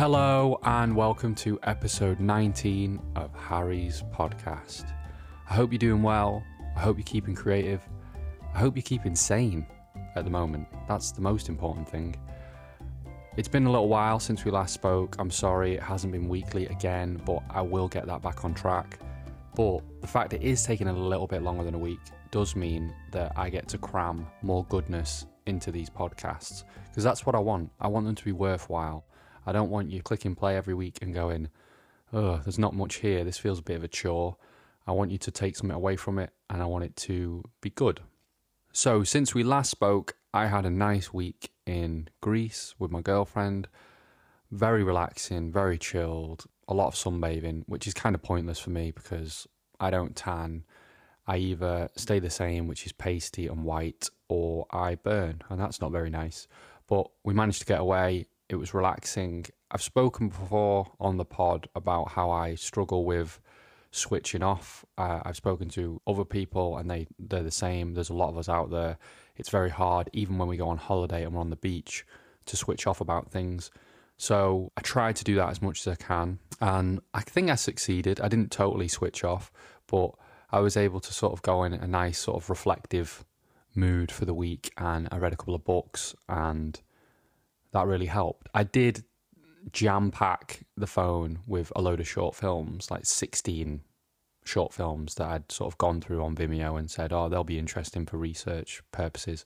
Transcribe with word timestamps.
Hello, 0.00 0.58
and 0.62 0.96
welcome 0.96 1.34
to 1.34 1.60
episode 1.64 2.20
19 2.20 2.98
of 3.16 3.34
Harry's 3.34 4.02
podcast. 4.14 4.90
I 5.46 5.52
hope 5.52 5.72
you're 5.72 5.78
doing 5.78 6.02
well. 6.02 6.42
I 6.74 6.80
hope 6.80 6.96
you're 6.96 7.04
keeping 7.04 7.34
creative. 7.34 7.86
I 8.54 8.60
hope 8.60 8.76
you're 8.76 8.82
keeping 8.82 9.14
sane 9.14 9.66
at 10.16 10.24
the 10.24 10.30
moment. 10.30 10.68
That's 10.88 11.12
the 11.12 11.20
most 11.20 11.50
important 11.50 11.86
thing. 11.86 12.16
It's 13.36 13.46
been 13.46 13.66
a 13.66 13.70
little 13.70 13.90
while 13.90 14.18
since 14.18 14.42
we 14.42 14.50
last 14.50 14.72
spoke. 14.72 15.16
I'm 15.18 15.30
sorry 15.30 15.74
it 15.74 15.82
hasn't 15.82 16.14
been 16.14 16.30
weekly 16.30 16.64
again, 16.68 17.20
but 17.26 17.42
I 17.50 17.60
will 17.60 17.86
get 17.86 18.06
that 18.06 18.22
back 18.22 18.42
on 18.42 18.54
track. 18.54 19.00
But 19.54 19.82
the 20.00 20.06
fact 20.06 20.32
it 20.32 20.40
is 20.40 20.62
taking 20.62 20.88
a 20.88 20.94
little 20.94 21.26
bit 21.26 21.42
longer 21.42 21.64
than 21.64 21.74
a 21.74 21.78
week 21.78 22.00
does 22.30 22.56
mean 22.56 22.94
that 23.12 23.34
I 23.36 23.50
get 23.50 23.68
to 23.68 23.76
cram 23.76 24.26
more 24.40 24.64
goodness 24.70 25.26
into 25.44 25.70
these 25.70 25.90
podcasts 25.90 26.64
because 26.88 27.04
that's 27.04 27.26
what 27.26 27.34
I 27.34 27.38
want. 27.38 27.70
I 27.78 27.88
want 27.88 28.06
them 28.06 28.14
to 28.14 28.24
be 28.24 28.32
worthwhile. 28.32 29.04
I 29.46 29.52
don't 29.52 29.70
want 29.70 29.90
you 29.90 30.02
clicking 30.02 30.34
play 30.34 30.56
every 30.56 30.74
week 30.74 30.98
and 31.02 31.14
going, 31.14 31.48
oh, 32.12 32.40
there's 32.44 32.58
not 32.58 32.74
much 32.74 32.96
here. 32.96 33.24
This 33.24 33.38
feels 33.38 33.58
a 33.58 33.62
bit 33.62 33.76
of 33.76 33.84
a 33.84 33.88
chore. 33.88 34.36
I 34.86 34.92
want 34.92 35.10
you 35.10 35.18
to 35.18 35.30
take 35.30 35.56
something 35.56 35.76
away 35.76 35.96
from 35.96 36.18
it 36.18 36.30
and 36.48 36.62
I 36.62 36.66
want 36.66 36.84
it 36.84 36.96
to 36.96 37.44
be 37.60 37.70
good. 37.70 38.00
So, 38.72 39.02
since 39.02 39.34
we 39.34 39.42
last 39.42 39.70
spoke, 39.70 40.16
I 40.32 40.46
had 40.46 40.64
a 40.64 40.70
nice 40.70 41.12
week 41.12 41.50
in 41.66 42.08
Greece 42.20 42.74
with 42.78 42.90
my 42.90 43.00
girlfriend. 43.00 43.68
Very 44.52 44.84
relaxing, 44.84 45.52
very 45.52 45.78
chilled, 45.78 46.44
a 46.68 46.74
lot 46.74 46.88
of 46.88 46.94
sunbathing, 46.94 47.64
which 47.66 47.86
is 47.86 47.94
kind 47.94 48.14
of 48.14 48.22
pointless 48.22 48.58
for 48.58 48.70
me 48.70 48.90
because 48.90 49.46
I 49.80 49.90
don't 49.90 50.14
tan. 50.14 50.64
I 51.26 51.36
either 51.36 51.88
stay 51.96 52.18
the 52.18 52.30
same, 52.30 52.66
which 52.66 52.86
is 52.86 52.92
pasty 52.92 53.46
and 53.46 53.64
white, 53.64 54.08
or 54.28 54.66
I 54.70 54.96
burn, 54.96 55.42
and 55.48 55.60
that's 55.60 55.80
not 55.80 55.92
very 55.92 56.10
nice. 56.10 56.48
But 56.88 57.08
we 57.24 57.34
managed 57.34 57.60
to 57.60 57.66
get 57.66 57.80
away. 57.80 58.26
It 58.50 58.56
was 58.56 58.74
relaxing. 58.74 59.46
I've 59.70 59.80
spoken 59.80 60.28
before 60.28 60.90
on 60.98 61.18
the 61.18 61.24
pod 61.24 61.68
about 61.76 62.10
how 62.10 62.32
I 62.32 62.56
struggle 62.56 63.04
with 63.04 63.40
switching 63.92 64.42
off. 64.42 64.84
Uh, 64.98 65.20
I've 65.24 65.36
spoken 65.36 65.68
to 65.70 66.02
other 66.04 66.24
people, 66.24 66.76
and 66.76 66.90
they 66.90 67.06
they're 67.16 67.44
the 67.44 67.52
same. 67.52 67.94
There's 67.94 68.10
a 68.10 68.14
lot 68.14 68.30
of 68.30 68.38
us 68.38 68.48
out 68.48 68.70
there. 68.70 68.98
It's 69.36 69.50
very 69.50 69.70
hard, 69.70 70.10
even 70.12 70.36
when 70.36 70.48
we 70.48 70.56
go 70.56 70.68
on 70.68 70.78
holiday 70.78 71.22
and 71.22 71.32
we're 71.32 71.40
on 71.40 71.50
the 71.50 71.56
beach, 71.56 72.04
to 72.46 72.56
switch 72.56 72.88
off 72.88 73.00
about 73.00 73.30
things. 73.30 73.70
So 74.16 74.72
I 74.76 74.80
tried 74.80 75.14
to 75.16 75.24
do 75.24 75.36
that 75.36 75.50
as 75.50 75.62
much 75.62 75.86
as 75.86 75.92
I 75.92 75.94
can, 75.94 76.40
and 76.60 77.00
I 77.14 77.20
think 77.20 77.50
I 77.50 77.54
succeeded. 77.54 78.20
I 78.20 78.26
didn't 78.26 78.50
totally 78.50 78.88
switch 78.88 79.22
off, 79.22 79.52
but 79.86 80.10
I 80.50 80.58
was 80.58 80.76
able 80.76 80.98
to 80.98 81.12
sort 81.12 81.32
of 81.32 81.42
go 81.42 81.62
in 81.62 81.72
a 81.72 81.86
nice 81.86 82.18
sort 82.18 82.42
of 82.42 82.50
reflective 82.50 83.24
mood 83.76 84.10
for 84.10 84.24
the 84.24 84.34
week, 84.34 84.72
and 84.76 85.08
I 85.12 85.18
read 85.18 85.32
a 85.32 85.36
couple 85.36 85.54
of 85.54 85.64
books, 85.64 86.16
and 86.28 86.80
that 87.72 87.86
really 87.86 88.06
helped. 88.06 88.48
I 88.54 88.64
did 88.64 89.04
jam 89.72 90.10
pack 90.10 90.60
the 90.76 90.86
phone 90.86 91.40
with 91.46 91.72
a 91.76 91.82
load 91.82 92.00
of 92.00 92.08
short 92.08 92.34
films, 92.34 92.90
like 92.90 93.06
16 93.06 93.82
short 94.44 94.72
films 94.72 95.14
that 95.16 95.28
I'd 95.28 95.52
sort 95.52 95.72
of 95.72 95.78
gone 95.78 96.00
through 96.00 96.24
on 96.24 96.34
Vimeo 96.34 96.78
and 96.78 96.90
said, 96.90 97.12
oh, 97.12 97.28
they'll 97.28 97.44
be 97.44 97.58
interesting 97.58 98.06
for 98.06 98.16
research 98.16 98.82
purposes. 98.90 99.44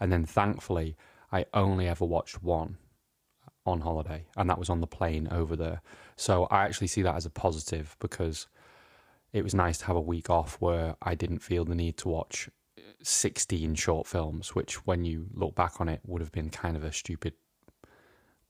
And 0.00 0.12
then 0.12 0.24
thankfully, 0.24 0.96
I 1.32 1.46
only 1.52 1.88
ever 1.88 2.04
watched 2.04 2.42
one 2.42 2.78
on 3.66 3.80
holiday, 3.80 4.24
and 4.36 4.48
that 4.48 4.58
was 4.58 4.70
on 4.70 4.80
the 4.80 4.86
plane 4.86 5.28
over 5.30 5.56
there. 5.56 5.82
So 6.16 6.44
I 6.44 6.64
actually 6.64 6.86
see 6.86 7.02
that 7.02 7.16
as 7.16 7.26
a 7.26 7.30
positive 7.30 7.96
because 7.98 8.46
it 9.32 9.42
was 9.42 9.54
nice 9.54 9.78
to 9.78 9.86
have 9.86 9.96
a 9.96 10.00
week 10.00 10.30
off 10.30 10.56
where 10.60 10.94
I 11.02 11.16
didn't 11.16 11.40
feel 11.40 11.64
the 11.64 11.74
need 11.74 11.96
to 11.98 12.08
watch 12.08 12.48
16 13.02 13.74
short 13.74 14.06
films, 14.06 14.54
which, 14.54 14.86
when 14.86 15.04
you 15.04 15.26
look 15.34 15.56
back 15.56 15.80
on 15.80 15.88
it, 15.88 16.00
would 16.06 16.22
have 16.22 16.32
been 16.32 16.50
kind 16.50 16.76
of 16.76 16.84
a 16.84 16.92
stupid, 16.92 17.34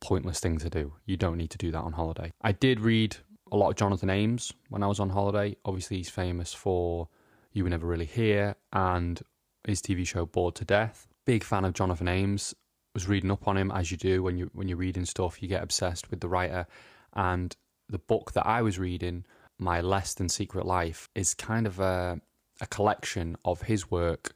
pointless 0.00 0.40
thing 0.40 0.58
to 0.58 0.70
do. 0.70 0.94
You 1.04 1.16
don't 1.16 1.36
need 1.36 1.50
to 1.50 1.58
do 1.58 1.70
that 1.70 1.80
on 1.80 1.92
holiday. 1.92 2.32
I 2.42 2.52
did 2.52 2.80
read 2.80 3.16
a 3.52 3.56
lot 3.56 3.70
of 3.70 3.76
Jonathan 3.76 4.10
Ames 4.10 4.52
when 4.68 4.82
I 4.82 4.86
was 4.86 5.00
on 5.00 5.10
holiday. 5.10 5.56
Obviously, 5.64 5.98
he's 5.98 6.10
famous 6.10 6.52
for 6.52 7.08
You 7.52 7.64
Were 7.64 7.70
Never 7.70 7.86
Really 7.86 8.06
Here 8.06 8.56
and 8.72 9.20
his 9.66 9.80
TV 9.80 10.06
show 10.06 10.26
Bored 10.26 10.54
to 10.56 10.64
Death. 10.64 11.06
Big 11.24 11.44
fan 11.44 11.64
of 11.64 11.74
Jonathan 11.74 12.08
Ames. 12.08 12.54
Was 12.94 13.08
reading 13.08 13.30
up 13.30 13.46
on 13.46 13.58
him 13.58 13.70
as 13.72 13.90
you 13.90 13.98
do 13.98 14.22
when 14.22 14.38
you 14.38 14.50
when 14.54 14.68
you're 14.68 14.78
reading 14.78 15.04
stuff, 15.04 15.42
you 15.42 15.48
get 15.48 15.62
obsessed 15.62 16.10
with 16.10 16.20
the 16.20 16.28
writer. 16.28 16.66
And 17.12 17.54
the 17.90 17.98
book 17.98 18.32
that 18.32 18.46
I 18.46 18.62
was 18.62 18.78
reading 18.78 19.26
my 19.58 19.82
Less 19.82 20.14
Than 20.14 20.30
Secret 20.30 20.64
Life 20.64 21.10
is 21.14 21.34
kind 21.34 21.66
of 21.66 21.78
a, 21.78 22.20
a 22.60 22.66
collection 22.66 23.36
of 23.44 23.62
his 23.62 23.90
work 23.90 24.34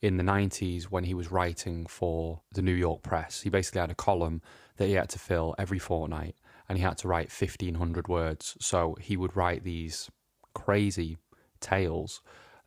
in 0.00 0.16
the 0.16 0.22
90s 0.22 0.84
when 0.84 1.04
he 1.04 1.14
was 1.14 1.30
writing 1.30 1.86
for 1.86 2.40
the 2.52 2.62
New 2.62 2.72
York 2.72 3.02
Press. 3.02 3.42
He 3.42 3.50
basically 3.50 3.80
had 3.80 3.90
a 3.90 3.94
column 3.94 4.42
that 4.78 4.86
he 4.86 4.94
had 4.94 5.08
to 5.10 5.18
fill 5.18 5.54
every 5.58 5.78
fortnight 5.78 6.34
and 6.68 6.78
he 6.78 6.84
had 6.84 6.98
to 6.98 7.08
write 7.08 7.30
1500 7.30 8.08
words. 8.08 8.56
So 8.60 8.96
he 9.00 9.16
would 9.16 9.36
write 9.36 9.64
these 9.64 10.10
crazy 10.54 11.18
tales 11.60 12.20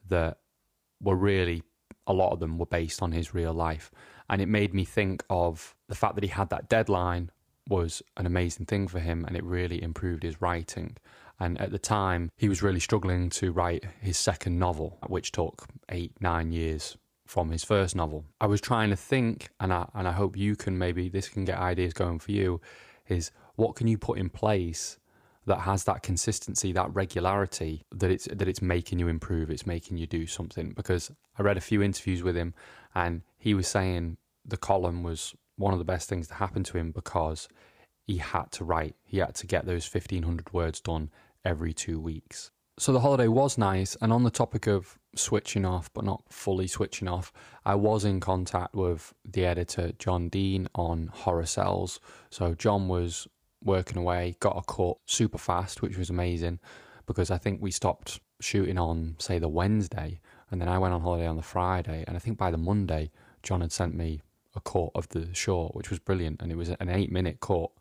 that 0.10 0.38
were 1.02 1.16
really, 1.16 1.64
a 2.08 2.14
lot 2.14 2.32
of 2.32 2.40
them 2.40 2.58
were 2.58 2.66
based 2.66 3.02
on 3.02 3.12
his 3.12 3.34
real 3.34 3.54
life. 3.54 3.92
And 4.30 4.42
it 4.42 4.48
made 4.48 4.74
me 4.74 4.86
think 4.86 5.24
of 5.30 5.76
the 5.88 5.96
fact 5.96 6.16
that 6.16 6.24
he 6.24 6.30
had 6.30 6.50
that 6.50 6.70
deadline 6.70 7.32
was 7.68 8.02
an 8.18 8.26
amazing 8.26 8.66
thing 8.66 8.88
for 8.88 9.00
him 9.00 9.26
and 9.26 9.36
it 9.36 9.44
really 9.44 9.82
improved 9.82 10.24
his 10.24 10.42
writing. 10.42 10.98
And 11.40 11.60
at 11.60 11.72
the 11.72 11.80
time, 11.80 12.32
he 12.38 12.50
was 12.50 12.62
really 12.62 12.80
struggling 12.80 13.30
to 13.32 13.52
write 13.52 13.86
his 14.00 14.18
second 14.18 14.60
novel, 14.60 14.98
which 15.08 15.32
took 15.32 15.68
eight, 15.90 16.14
nine 16.20 16.52
years 16.52 16.98
from 17.32 17.50
his 17.50 17.64
first 17.64 17.96
novel. 17.96 18.26
I 18.42 18.48
was 18.48 18.60
trying 18.60 18.90
to 18.90 18.98
think, 18.98 19.48
and 19.62 19.72
I, 19.72 19.88
and 19.96 20.06
I 20.06 20.12
hope 20.12 20.36
you 20.36 20.58
can 20.58 20.78
maybe, 20.78 21.08
this 21.08 21.30
can 21.30 21.46
get 21.46 21.60
ideas 21.60 21.94
going 21.94 22.20
for 22.20 22.34
you, 22.34 22.60
is 23.08 23.32
what 23.56 23.78
can 23.78 23.88
you 23.88 23.98
put 23.98 24.18
in 24.18 24.30
place 24.30 25.00
that 25.46 25.60
has 25.60 25.86
that 25.86 26.04
consistency, 26.04 26.74
that 26.74 26.94
regularity, 26.94 27.86
that 27.96 28.12
it's 28.12 28.28
that 28.40 28.50
it's 28.50 28.62
making 28.62 29.00
you 29.00 29.08
improve, 29.08 29.50
it's 29.50 29.66
making 29.66 29.96
you 29.96 30.08
do 30.08 30.28
something. 30.28 30.74
Because 30.76 31.10
I 31.40 31.44
read 31.44 31.56
a 31.56 31.62
few 31.62 31.82
interviews 31.82 32.22
with 32.22 32.36
him, 32.36 32.54
and 32.94 33.22
he 33.38 33.54
was 33.54 33.68
saying 33.68 34.18
the 34.44 34.58
column 34.58 35.02
was 35.02 35.34
one 35.56 35.72
of 35.72 35.80
the 35.80 35.92
best 35.94 36.10
things 36.10 36.28
to 36.28 36.34
happen 36.34 36.64
to 36.66 36.78
him 36.78 36.92
because 36.92 37.48
he 38.06 38.18
had 38.18 38.52
to 38.52 38.66
write, 38.66 38.96
he 39.06 39.20
had 39.20 39.36
to 39.36 39.48
get 39.48 39.66
those 39.66 39.86
fifteen 39.86 40.24
hundred 40.24 40.52
words 40.52 40.82
done 40.82 41.10
every 41.46 41.74
two 41.74 41.98
weeks. 41.98 42.52
So 42.78 42.92
the 42.92 43.00
holiday 43.00 43.30
was 43.30 43.58
nice. 43.58 43.96
And 44.02 44.12
on 44.12 44.24
the 44.24 44.38
topic 44.44 44.68
of 44.68 44.98
switching 45.16 45.66
off, 45.66 45.92
but 45.94 46.04
not 46.04 46.24
fully 46.30 46.68
switching 46.68 47.08
off, 47.08 47.32
I 47.66 47.76
was 47.76 48.06
in 48.06 48.20
contact 48.20 48.74
with 48.74 49.14
the 49.26 49.46
editor, 49.46 49.92
John 50.00 50.30
Dean, 50.30 50.68
on 50.76 51.08
Horror 51.14 51.46
Cells. 51.46 52.00
So 52.30 52.54
John 52.54 52.88
was 52.88 53.28
working 53.64 53.98
away, 53.98 54.36
got 54.40 54.58
a 54.58 54.74
cut 54.74 54.98
super 55.06 55.38
fast, 55.38 55.82
which 55.82 55.98
was 55.98 56.10
amazing 56.10 56.60
because 57.06 57.30
I 57.32 57.38
think 57.38 57.62
we 57.62 57.72
stopped 57.72 58.20
shooting 58.40 58.78
on, 58.78 59.16
say, 59.20 59.40
the 59.40 59.50
Wednesday. 59.50 60.20
And 60.50 60.62
then 60.62 60.68
I 60.68 60.78
went 60.78 60.94
on 60.94 61.02
holiday 61.02 61.28
on 61.28 61.38
the 61.38 61.42
Friday. 61.42 62.04
And 62.08 62.16
I 62.16 62.20
think 62.20 62.38
by 62.38 62.52
the 62.52 62.58
Monday, 62.58 63.12
John 63.44 63.62
had 63.62 63.72
sent 63.72 63.96
me 63.96 64.22
a 64.56 64.62
cut 64.62 64.90
of 64.96 65.08
the 65.10 65.34
short, 65.34 65.76
which 65.76 65.90
was 65.90 66.00
brilliant. 66.00 66.42
And 66.42 66.52
it 66.52 66.56
was 66.56 66.70
an 66.70 66.90
eight 66.90 67.12
minute 67.12 67.40
cut 67.40 67.72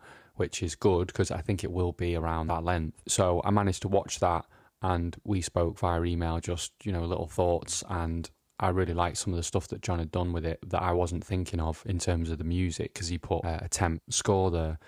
which 0.40 0.62
is 0.62 0.74
good 0.74 1.08
because 1.08 1.30
I 1.30 1.42
think 1.42 1.64
it 1.64 1.70
will 1.70 1.92
be 1.92 2.16
around 2.16 2.46
that 2.46 2.64
length. 2.64 3.02
So 3.06 3.42
I 3.44 3.50
managed 3.50 3.82
to 3.82 3.88
watch 3.88 4.20
that 4.20 4.46
and 4.82 5.16
we 5.24 5.40
spoke 5.40 5.78
via 5.78 6.02
email, 6.04 6.40
just, 6.40 6.72
you 6.84 6.92
know, 6.92 7.04
little 7.04 7.26
thoughts. 7.26 7.84
And 7.88 8.30
I 8.58 8.68
really 8.70 8.94
liked 8.94 9.18
some 9.18 9.32
of 9.32 9.36
the 9.36 9.42
stuff 9.42 9.68
that 9.68 9.82
John 9.82 9.98
had 9.98 10.10
done 10.10 10.32
with 10.32 10.44
it 10.44 10.58
that 10.68 10.82
I 10.82 10.92
wasn't 10.92 11.24
thinking 11.24 11.60
of 11.60 11.82
in 11.86 11.98
terms 11.98 12.30
of 12.30 12.38
the 12.38 12.44
music 12.44 12.94
because 12.94 13.08
he 13.08 13.18
put 13.18 13.44
uh, 13.44 13.60
a 13.62 13.68
temp 13.68 14.02
score 14.10 14.50
there. 14.50 14.78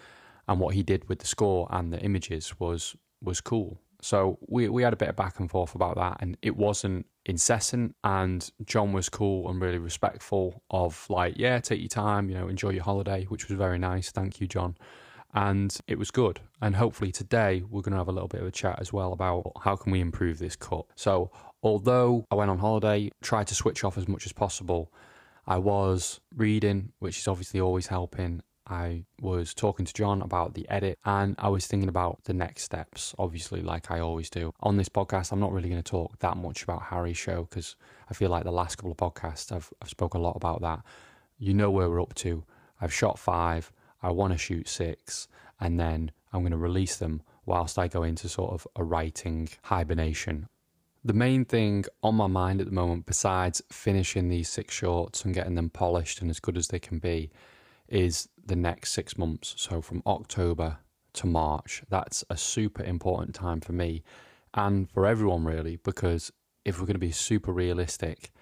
And 0.48 0.60
what 0.60 0.74
he 0.74 0.82
did 0.82 1.08
with 1.08 1.20
the 1.20 1.26
score 1.26 1.68
and 1.70 1.92
the 1.92 2.00
images 2.00 2.58
was 2.58 2.96
was 3.22 3.40
cool. 3.40 3.78
So 4.00 4.38
we 4.48 4.68
we 4.68 4.82
had 4.82 4.92
a 4.92 4.96
bit 4.96 5.08
of 5.08 5.16
back 5.16 5.38
and 5.38 5.48
forth 5.48 5.76
about 5.76 5.94
that, 5.96 6.16
and 6.20 6.36
it 6.42 6.56
wasn't 6.56 7.06
incessant. 7.24 7.94
And 8.02 8.50
John 8.64 8.92
was 8.92 9.08
cool 9.08 9.48
and 9.48 9.62
really 9.62 9.78
respectful 9.78 10.62
of 10.70 11.06
like, 11.08 11.34
yeah, 11.36 11.60
take 11.60 11.80
your 11.80 11.88
time, 11.88 12.28
you 12.28 12.34
know, 12.34 12.48
enjoy 12.48 12.70
your 12.70 12.82
holiday, 12.82 13.24
which 13.26 13.48
was 13.48 13.56
very 13.56 13.78
nice. 13.78 14.10
Thank 14.10 14.40
you, 14.40 14.48
John 14.48 14.76
and 15.34 15.76
it 15.86 15.98
was 15.98 16.10
good. 16.10 16.40
And 16.60 16.76
hopefully 16.76 17.12
today 17.12 17.62
we're 17.68 17.82
going 17.82 17.92
to 17.92 17.98
have 17.98 18.08
a 18.08 18.12
little 18.12 18.28
bit 18.28 18.40
of 18.40 18.46
a 18.46 18.52
chat 18.52 18.78
as 18.80 18.92
well 18.92 19.12
about 19.12 19.52
how 19.62 19.76
can 19.76 19.92
we 19.92 20.00
improve 20.00 20.38
this 20.38 20.56
cut. 20.56 20.84
So 20.94 21.30
although 21.62 22.26
I 22.30 22.34
went 22.34 22.50
on 22.50 22.58
holiday, 22.58 23.10
tried 23.22 23.46
to 23.48 23.54
switch 23.54 23.84
off 23.84 23.96
as 23.96 24.08
much 24.08 24.26
as 24.26 24.32
possible, 24.32 24.92
I 25.46 25.58
was 25.58 26.20
reading, 26.36 26.92
which 26.98 27.18
is 27.18 27.28
obviously 27.28 27.60
always 27.60 27.86
helping. 27.88 28.42
I 28.66 29.04
was 29.20 29.54
talking 29.54 29.84
to 29.84 29.92
John 29.92 30.22
about 30.22 30.54
the 30.54 30.68
edit 30.68 30.98
and 31.04 31.34
I 31.38 31.48
was 31.48 31.66
thinking 31.66 31.88
about 31.88 32.22
the 32.24 32.32
next 32.32 32.62
steps, 32.62 33.14
obviously, 33.18 33.60
like 33.60 33.90
I 33.90 33.98
always 33.98 34.30
do. 34.30 34.52
On 34.60 34.76
this 34.76 34.88
podcast, 34.88 35.32
I'm 35.32 35.40
not 35.40 35.52
really 35.52 35.68
going 35.68 35.82
to 35.82 35.90
talk 35.90 36.18
that 36.20 36.36
much 36.36 36.62
about 36.62 36.84
Harry's 36.84 37.16
show 37.16 37.46
because 37.50 37.74
I 38.08 38.14
feel 38.14 38.30
like 38.30 38.44
the 38.44 38.52
last 38.52 38.76
couple 38.76 38.92
of 38.92 38.98
podcasts 38.98 39.50
I've, 39.50 39.72
I've 39.82 39.90
spoken 39.90 40.20
a 40.20 40.24
lot 40.24 40.36
about 40.36 40.60
that. 40.60 40.82
You 41.38 41.54
know 41.54 41.70
where 41.70 41.90
we're 41.90 42.00
up 42.00 42.14
to. 42.16 42.44
I've 42.80 42.94
shot 42.94 43.18
five. 43.18 43.72
I 44.02 44.10
want 44.10 44.32
to 44.32 44.38
shoot 44.38 44.68
six, 44.68 45.28
and 45.60 45.78
then 45.78 46.10
I'm 46.32 46.40
going 46.40 46.52
to 46.52 46.58
release 46.58 46.96
them 46.96 47.22
whilst 47.46 47.78
I 47.78 47.88
go 47.88 48.02
into 48.02 48.28
sort 48.28 48.52
of 48.52 48.66
a 48.76 48.84
writing 48.84 49.48
hibernation. 49.62 50.48
The 51.04 51.12
main 51.12 51.44
thing 51.44 51.84
on 52.02 52.14
my 52.14 52.28
mind 52.28 52.60
at 52.60 52.66
the 52.66 52.74
moment, 52.74 53.06
besides 53.06 53.62
finishing 53.70 54.28
these 54.28 54.48
six 54.48 54.74
shorts 54.74 55.24
and 55.24 55.34
getting 55.34 55.56
them 55.56 55.70
polished 55.70 56.20
and 56.20 56.30
as 56.30 56.38
good 56.38 56.56
as 56.56 56.68
they 56.68 56.78
can 56.78 56.98
be, 56.98 57.30
is 57.88 58.28
the 58.44 58.56
next 58.56 58.92
six 58.92 59.18
months. 59.18 59.54
So 59.56 59.80
from 59.80 60.02
October 60.06 60.78
to 61.14 61.26
March. 61.26 61.82
That's 61.88 62.24
a 62.30 62.36
super 62.36 62.82
important 62.82 63.34
time 63.34 63.60
for 63.60 63.72
me 63.72 64.02
and 64.54 64.90
for 64.90 65.06
everyone, 65.06 65.44
really, 65.44 65.76
because 65.76 66.32
if 66.64 66.78
we're 66.78 66.86
going 66.86 66.94
to 66.94 67.00
be 67.00 67.12
super 67.12 67.52
realistic, 67.52 68.32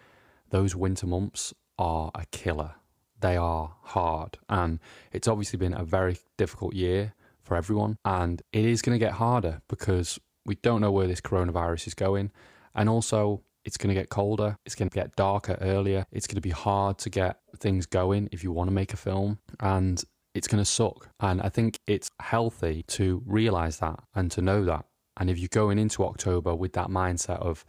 those 0.51 0.75
winter 0.75 1.07
months 1.07 1.55
are 1.79 2.11
a 2.15 2.27
killer. 2.27 2.75
They 3.21 3.37
are 3.37 3.75
hard. 3.83 4.39
And 4.49 4.81
it's 5.13 5.29
obviously 5.29 5.59
been 5.59 5.75
a 5.75 5.85
very 5.85 6.19
difficult 6.37 6.75
year 6.75 7.15
for 7.43 7.57
everyone. 7.57 7.99
And 8.05 8.43
it 8.53 8.65
is 8.65 8.83
going 8.83 8.99
to 8.99 9.05
get 9.05 9.15
harder 9.15 9.63
because 9.69 10.19
we 10.45 10.57
don't 10.57 10.81
know 10.81 10.93
where 10.93 11.07
this 11.07 11.21
coronavirus 11.21 11.87
is 11.87 11.95
going. 11.95 12.31
And 12.75 12.89
also, 12.89 13.43
it's 13.65 13.77
going 13.77 13.95
to 13.95 14.01
get 14.01 14.09
colder. 14.09 14.57
It's 14.65 14.75
going 14.75 14.89
to 14.89 14.95
get 14.95 15.17
darker 15.17 15.59
earlier. 15.61 16.07
It's 16.13 16.27
going 16.27 16.37
to 16.37 16.41
be 16.41 16.51
hard 16.51 16.99
to 16.99 17.11
get 17.11 17.39
things 17.59 17.87
going 17.87 18.29
if 18.33 18.43
you 18.43 18.53
want 18.53 18.69
to 18.69 18.75
make 18.75 18.93
a 18.93 18.97
film. 18.97 19.39
And 19.61 20.03
it's 20.35 20.49
going 20.49 20.63
to 20.63 20.71
suck. 20.71 21.11
And 21.21 21.43
I 21.43 21.49
think 21.49 21.79
it's 21.87 22.11
healthy 22.21 22.85
to 22.89 23.23
realize 23.27 23.79
that 23.79 24.01
and 24.15 24.31
to 24.33 24.41
know 24.41 24.65
that. 24.65 24.87
And 25.17 25.29
if 25.29 25.39
you're 25.39 25.49
going 25.51 25.79
into 25.79 26.05
October 26.05 26.55
with 26.55 26.73
that 26.75 26.89
mindset 26.89 27.41
of, 27.41 27.65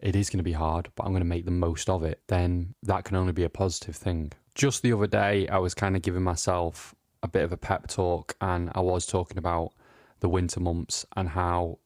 it 0.00 0.16
is 0.16 0.28
going 0.28 0.38
to 0.38 0.44
be 0.44 0.52
hard, 0.52 0.88
but 0.94 1.04
I'm 1.04 1.12
going 1.12 1.20
to 1.20 1.26
make 1.26 1.44
the 1.44 1.50
most 1.50 1.88
of 1.88 2.02
it, 2.02 2.20
then 2.28 2.74
that 2.82 3.04
can 3.04 3.16
only 3.16 3.32
be 3.32 3.44
a 3.44 3.48
positive 3.48 3.96
thing. 3.96 4.32
Just 4.56 4.80
the 4.80 4.94
other 4.94 5.06
day, 5.06 5.46
I 5.48 5.58
was 5.58 5.74
kind 5.74 5.96
of 5.96 6.02
giving 6.02 6.22
myself 6.22 6.94
a 7.22 7.28
bit 7.28 7.42
of 7.42 7.52
a 7.52 7.58
pep 7.58 7.88
talk, 7.88 8.34
and 8.40 8.72
I 8.74 8.80
was 8.80 9.04
talking 9.04 9.36
about 9.36 9.72
the 10.20 10.30
winter 10.30 10.60
months 10.60 11.04
and 11.14 11.28
how 11.28 11.78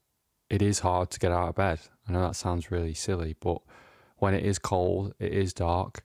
it 0.48 0.62
is 0.62 0.78
hard 0.78 1.10
to 1.10 1.18
get 1.18 1.32
out 1.32 1.48
of 1.48 1.56
bed. 1.56 1.80
I 2.08 2.12
know 2.12 2.20
that 2.22 2.36
sounds 2.36 2.70
really 2.70 2.94
silly, 2.94 3.34
but 3.40 3.60
when 4.18 4.34
it 4.34 4.44
is 4.44 4.60
cold, 4.60 5.14
it 5.18 5.32
is 5.32 5.52
dark, 5.52 6.04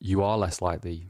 you 0.00 0.22
are 0.22 0.38
less 0.38 0.62
likely 0.62 1.08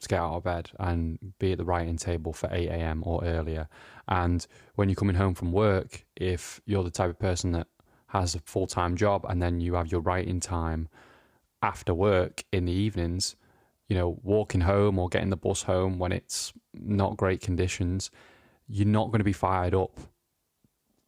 to 0.00 0.08
get 0.08 0.18
out 0.18 0.34
of 0.34 0.42
bed 0.42 0.72
and 0.80 1.16
be 1.38 1.52
at 1.52 1.58
the 1.58 1.64
writing 1.64 1.96
table 1.96 2.32
for 2.32 2.48
8 2.50 2.68
a.m. 2.70 3.04
or 3.06 3.24
earlier. 3.24 3.68
And 4.08 4.44
when 4.74 4.88
you're 4.88 4.96
coming 4.96 5.14
home 5.14 5.34
from 5.34 5.52
work, 5.52 6.04
if 6.16 6.60
you're 6.66 6.82
the 6.82 6.90
type 6.90 7.10
of 7.10 7.20
person 7.20 7.52
that 7.52 7.68
has 8.08 8.34
a 8.34 8.40
full 8.40 8.66
time 8.66 8.96
job 8.96 9.24
and 9.28 9.40
then 9.40 9.60
you 9.60 9.74
have 9.74 9.92
your 9.92 10.00
writing 10.00 10.40
time 10.40 10.88
after 11.62 11.94
work 11.94 12.42
in 12.50 12.64
the 12.64 12.72
evenings, 12.72 13.36
you 13.88 13.96
know, 13.96 14.18
walking 14.22 14.62
home 14.62 14.98
or 14.98 15.08
getting 15.08 15.30
the 15.30 15.36
bus 15.36 15.62
home 15.62 15.98
when 15.98 16.12
it's 16.12 16.52
not 16.72 17.16
great 17.16 17.40
conditions, 17.40 18.10
you're 18.66 18.86
not 18.86 19.06
going 19.06 19.18
to 19.18 19.24
be 19.24 19.32
fired 19.32 19.74
up 19.74 20.00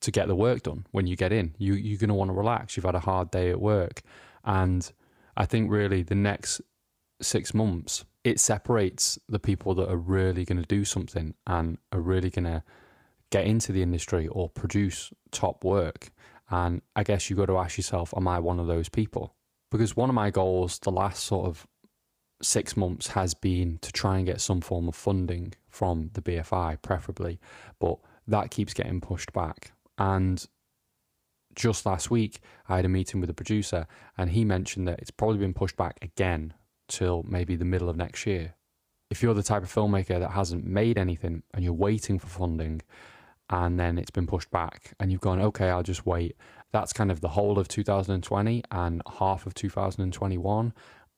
to 0.01 0.11
get 0.11 0.29
the 0.29 0.37
work 0.37 0.63
done 0.63 0.87
when 0.91 1.07
you 1.07 1.17
get 1.17 1.33
in. 1.33 1.55
You 1.59 1.75
you're 1.75 1.99
going 1.99 2.09
to 2.09 2.15
want 2.15 2.31
to 2.31 2.35
relax. 2.35 2.77
You've 2.77 2.85
had 2.85 2.95
a 2.95 3.01
hard 3.01 3.31
day 3.31 3.51
at 3.51 3.61
work, 3.61 4.03
and 4.45 4.91
I 5.37 5.47
think 5.47 5.71
really 5.71 6.03
the 6.03 6.15
next 6.15 6.61
six 7.23 7.55
months 7.55 8.05
it 8.25 8.41
separates 8.41 9.19
the 9.29 9.39
people 9.39 9.75
that 9.75 9.89
are 9.89 9.97
really 9.97 10.45
going 10.45 10.61
to 10.61 10.67
do 10.67 10.85
something 10.85 11.33
and 11.47 11.79
are 11.93 12.01
really 12.01 12.29
going 12.29 12.45
to 12.45 12.63
get 13.31 13.47
into 13.47 13.73
the 13.73 13.83
industry 13.83 14.27
or 14.29 14.51
produce 14.51 15.13
top 15.31 15.65
work 15.65 16.11
and 16.51 16.83
I 16.95 17.03
guess 17.03 17.29
you've 17.29 17.39
got 17.39 17.47
to 17.47 17.59
ask 17.59 17.77
yourself, 17.77 18.15
am 18.17 18.29
I 18.29 18.39
one 18.39 18.61
of 18.61 18.67
those 18.67 18.89
people? 18.89 19.35
Because 19.71 19.97
one 19.97 20.09
of 20.09 20.15
my 20.15 20.31
goals 20.31 20.79
the 20.79 20.91
last 20.91 21.25
sort 21.25 21.47
of 21.47 21.67
six 22.43 22.77
months 22.77 23.09
has 23.09 23.35
been 23.35 23.79
to 23.83 23.93
try 23.93 24.19
and 24.19 24.27
get 24.27 24.41
some 24.41 24.61
form 24.61 24.89
of 24.89 24.95
funding 24.95 25.55
from 25.69 26.11
the 26.15 26.23
BFI, 26.23 26.81
preferably, 26.83 27.41
but 27.79 27.99
that 28.27 28.51
keeps 28.51 28.75
getting 28.75 29.01
pushed 29.01 29.33
back. 29.33 29.73
And 29.99 30.45
just 31.55 31.87
last 31.87 32.11
week, 32.11 32.41
I 32.69 32.77
had 32.77 32.85
a 32.85 32.89
meeting 32.89 33.21
with 33.21 33.31
a 33.31 33.35
producer, 33.35 33.87
and 34.19 34.31
he 34.31 34.45
mentioned 34.45 34.87
that 34.89 35.01
it's 35.01 35.11
probably 35.11 35.39
been 35.39 35.55
pushed 35.55 35.77
back 35.77 35.99
again 36.03 36.55
till 36.89 37.25
maybe 37.27 37.57
the 37.57 37.65
middle 37.65 37.89
of 37.89 37.97
next 37.97 38.27
year. 38.27 38.55
If 39.11 39.23
you're 39.23 39.35
the 39.35 39.43
type 39.43 39.63
of 39.63 39.73
filmmaker 39.73 40.19
that 40.19 40.33
hasn't 40.33 40.67
made 40.67 40.99
anything 40.99 41.43
and 41.55 41.65
you're 41.65 41.73
waiting 41.73 42.19
for 42.19 42.27
funding, 42.27 42.83
and 43.51 43.79
then 43.79 43.99
it's 43.99 44.11
been 44.11 44.27
pushed 44.27 44.51
back 44.51 44.95
and 44.99 45.13
you've 45.13 45.21
gone 45.21 45.41
okay 45.41 45.71
i'll 45.71 45.83
just 45.83 46.05
wait 46.05 46.37
that's 46.73 46.93
kind 46.93 47.11
of 47.11 47.21
the 47.21 47.29
whole 47.29 47.59
of 47.59 47.69
2020 47.69 48.63
and 48.71 49.03
half 49.19 49.47
of 49.47 49.55
2021 49.55 50.73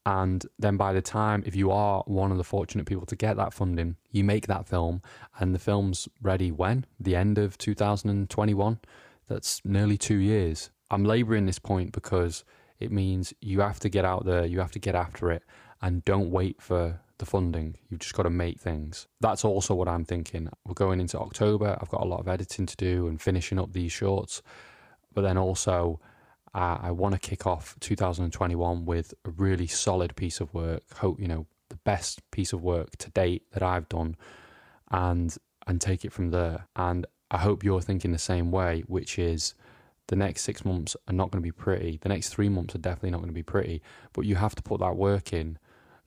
and 0.07 0.47
then 0.59 0.77
by 0.77 0.93
the 0.93 1.03
time 1.03 1.43
if 1.47 1.55
you 1.55 1.71
are 1.71 2.03
one 2.07 2.31
of 2.31 2.39
the 2.39 2.45
fortunate 2.45 2.87
people 2.87 3.07
to 3.07 3.17
get 3.17 3.37
that 3.37 3.53
funding 3.53 3.97
you 4.11 4.25
make 4.25 4.47
that 4.47 4.67
film 4.67 5.03
and 5.39 5.55
the 5.55 5.59
film's 5.59 6.09
ready 6.23 6.51
when 6.51 6.85
the 6.99 7.17
end 7.17 7.39
of 7.39 7.59
2021 7.59 8.79
that's 9.27 9.61
nearly 9.65 9.99
2 9.99 10.17
years 10.17 10.71
i'm 10.91 11.05
laboring 11.05 11.47
this 11.47 11.59
point 11.59 11.93
because 11.93 12.45
it 12.79 12.93
means 12.93 13.35
you 13.41 13.61
have 13.61 13.81
to 13.81 13.89
get 13.89 14.05
out 14.05 14.25
there 14.25 14.47
you 14.47 14.61
have 14.61 14.73
to 14.73 14.79
get 14.79 14.95
after 14.95 15.31
it 15.31 15.43
and 15.83 16.05
don't 16.05 16.31
wait 16.31 16.61
for 16.61 17.01
the 17.19 17.27
funding. 17.27 17.77
You've 17.89 18.01
just 18.01 18.15
got 18.15 18.23
to 18.25 18.31
make 18.31 18.61
things. 18.61 19.07
That's 19.21 19.45
also 19.45 19.75
what 19.75 19.89
I'm 19.89 20.05
thinking. 20.05 20.49
We're 20.65 20.75
going 20.75 21.01
into 21.01 21.19
October. 21.19 21.77
I've 21.81 21.89
got 21.89 22.03
a 22.03 22.07
lot 22.07 22.21
of 22.21 22.29
editing 22.29 22.67
to 22.67 22.77
do 22.77 23.07
and 23.09 23.21
finishing 23.21 23.59
up 23.59 23.73
these 23.73 23.93
shorts. 23.93 24.43
But 25.15 25.23
then 25.23 25.37
also, 25.37 26.01
uh, 26.55 26.79
I 26.81 26.91
want 26.91 27.15
to 27.15 27.19
kick 27.19 27.47
off 27.47 27.77
2021 27.81 28.85
with 28.85 29.15
a 29.25 29.31
really 29.31 29.67
solid 29.67 30.17
piece 30.17 30.41
of 30.41 30.53
work. 30.55 30.83
Hope, 30.97 31.21
you 31.21 31.29
know, 31.29 31.47
the 31.69 31.77
best 31.77 32.29
piece 32.31 32.53
of 32.53 32.63
work 32.63 32.97
to 32.99 33.11
date 33.11 33.43
that 33.53 33.63
I've 33.63 33.89
done 33.89 34.17
and 34.91 35.37
and 35.67 35.81
take 35.81 36.05
it 36.05 36.13
from 36.13 36.31
there. 36.31 36.67
And 36.77 37.07
I 37.31 37.39
hope 37.39 37.63
you're 37.63 37.83
thinking 37.83 38.13
the 38.13 38.19
same 38.19 38.51
way, 38.51 38.85
which 38.87 39.19
is 39.19 39.55
the 40.07 40.17
next 40.17 40.43
six 40.43 40.65
months 40.65 40.97
are 41.07 41.13
not 41.13 41.31
going 41.31 41.43
to 41.43 41.47
be 41.47 41.53
pretty. 41.53 41.99
The 42.01 42.09
next 42.09 42.31
three 42.31 42.49
months 42.49 42.75
are 42.75 42.79
definitely 42.79 43.11
not 43.11 43.19
going 43.19 43.29
to 43.29 43.35
be 43.35 43.43
pretty, 43.43 43.83
but 44.15 44.25
you 44.25 44.37
have 44.37 44.55
to 44.55 44.63
put 44.63 44.81
that 44.81 44.97
work 44.97 45.33
in 45.35 45.59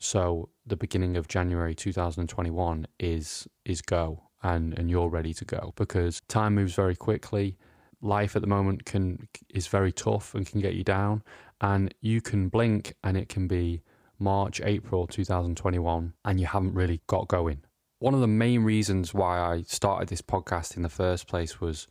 so 0.03 0.49
the 0.65 0.75
beginning 0.75 1.15
of 1.15 1.27
January 1.27 1.75
2021 1.75 2.87
is 2.99 3.47
is 3.65 3.83
go 3.83 4.23
and 4.41 4.73
and 4.77 4.89
you're 4.89 5.07
ready 5.07 5.31
to 5.35 5.45
go 5.45 5.73
because 5.75 6.21
time 6.27 6.55
moves 6.55 6.73
very 6.73 6.95
quickly. 6.95 7.55
Life 8.01 8.35
at 8.35 8.41
the 8.41 8.47
moment 8.47 8.85
can 8.85 9.27
is 9.49 9.67
very 9.67 9.91
tough 9.91 10.33
and 10.33 10.45
can 10.45 10.59
get 10.59 10.73
you 10.73 10.83
down 10.83 11.23
and 11.59 11.93
you 12.01 12.21
can 12.21 12.49
blink 12.49 12.95
and 13.03 13.15
it 13.15 13.29
can 13.29 13.47
be 13.47 13.83
March, 14.17 14.59
April 14.63 15.07
2021 15.07 16.13
and 16.25 16.39
you 16.39 16.47
haven't 16.47 16.73
really 16.73 17.01
got 17.07 17.27
going. 17.27 17.61
One 17.99 18.15
of 18.15 18.21
the 18.21 18.27
main 18.27 18.63
reasons 18.63 19.13
why 19.13 19.39
I 19.39 19.61
started 19.61 20.09
this 20.09 20.21
podcast 20.21 20.75
in 20.75 20.81
the 20.81 20.89
first 20.89 21.27
place 21.27 21.61
was 21.61 21.87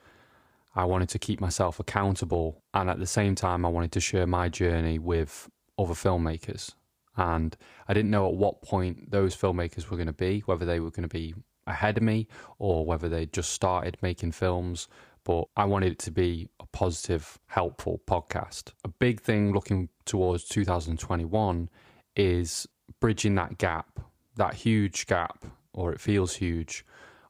I 0.74 0.84
wanted 0.84 1.08
to 1.10 1.18
keep 1.18 1.40
myself 1.40 1.78
accountable 1.78 2.62
and 2.74 2.90
at 2.90 2.98
the 2.98 3.06
same 3.06 3.34
time 3.34 3.64
I 3.64 3.68
wanted 3.68 3.92
to 3.92 4.00
share 4.00 4.26
my 4.26 4.48
journey 4.48 4.98
with 4.98 5.48
other 5.78 5.94
filmmakers 5.94 6.74
and 7.16 7.56
I 7.86 7.94
didn't 7.94 8.10
know 8.10 8.26
at 8.26 8.34
what 8.34 8.62
point 8.62 9.10
those 9.10 9.36
filmmakers 9.36 9.90
were 9.90 9.96
going 9.96 10.06
to 10.06 10.12
be, 10.12 10.40
whether 10.40 10.64
they 10.64 10.80
were 10.80 10.90
going 10.90 11.08
to 11.08 11.08
be 11.08 11.34
ahead 11.66 11.96
of 11.96 12.02
me 12.02 12.26
or 12.58 12.84
whether 12.84 13.08
they 13.08 13.26
just 13.26 13.52
started 13.52 13.96
making 14.02 14.32
films. 14.32 14.88
But 15.24 15.44
I 15.56 15.64
wanted 15.64 15.92
it 15.92 15.98
to 16.00 16.10
be 16.10 16.48
a 16.60 16.66
positive, 16.66 17.38
helpful 17.46 18.00
podcast. 18.06 18.72
A 18.84 18.88
big 18.88 19.20
thing 19.20 19.52
looking 19.52 19.88
towards 20.04 20.44
2021 20.44 21.68
is 22.16 22.66
bridging 23.00 23.34
that 23.36 23.58
gap, 23.58 24.00
that 24.36 24.54
huge 24.54 25.06
gap, 25.06 25.44
or 25.72 25.92
it 25.92 26.00
feels 26.00 26.36
huge, 26.36 26.84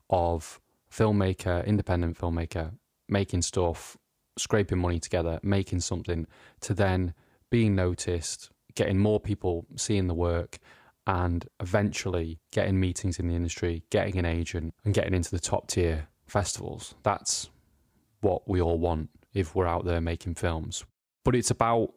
of 0.08 0.60
filmmaker, 0.90 1.64
independent 1.66 2.18
filmmaker, 2.18 2.72
making 3.08 3.42
stuff, 3.42 3.96
scraping 4.38 4.78
money 4.78 4.98
together, 4.98 5.38
making 5.42 5.80
something, 5.80 6.26
to 6.60 6.74
then 6.74 7.14
being 7.50 7.74
noticed, 7.74 8.50
getting 8.74 8.98
more 8.98 9.20
people 9.20 9.66
seeing 9.76 10.06
the 10.06 10.14
work 10.14 10.58
and 11.06 11.46
eventually 11.58 12.38
getting 12.52 12.78
meetings 12.78 13.18
in 13.18 13.26
the 13.26 13.34
industry, 13.34 13.82
getting 13.90 14.16
an 14.16 14.24
agent, 14.24 14.74
and 14.84 14.94
getting 14.94 15.14
into 15.14 15.30
the 15.30 15.40
top 15.40 15.66
tier 15.66 16.08
festivals. 16.26 16.94
That's 17.02 17.50
what 18.20 18.48
we 18.48 18.60
all 18.60 18.78
want 18.78 19.10
if 19.32 19.54
we're 19.54 19.66
out 19.66 19.84
there 19.84 20.00
making 20.00 20.34
films. 20.34 20.84
But 21.24 21.34
it's 21.34 21.50
about 21.50 21.94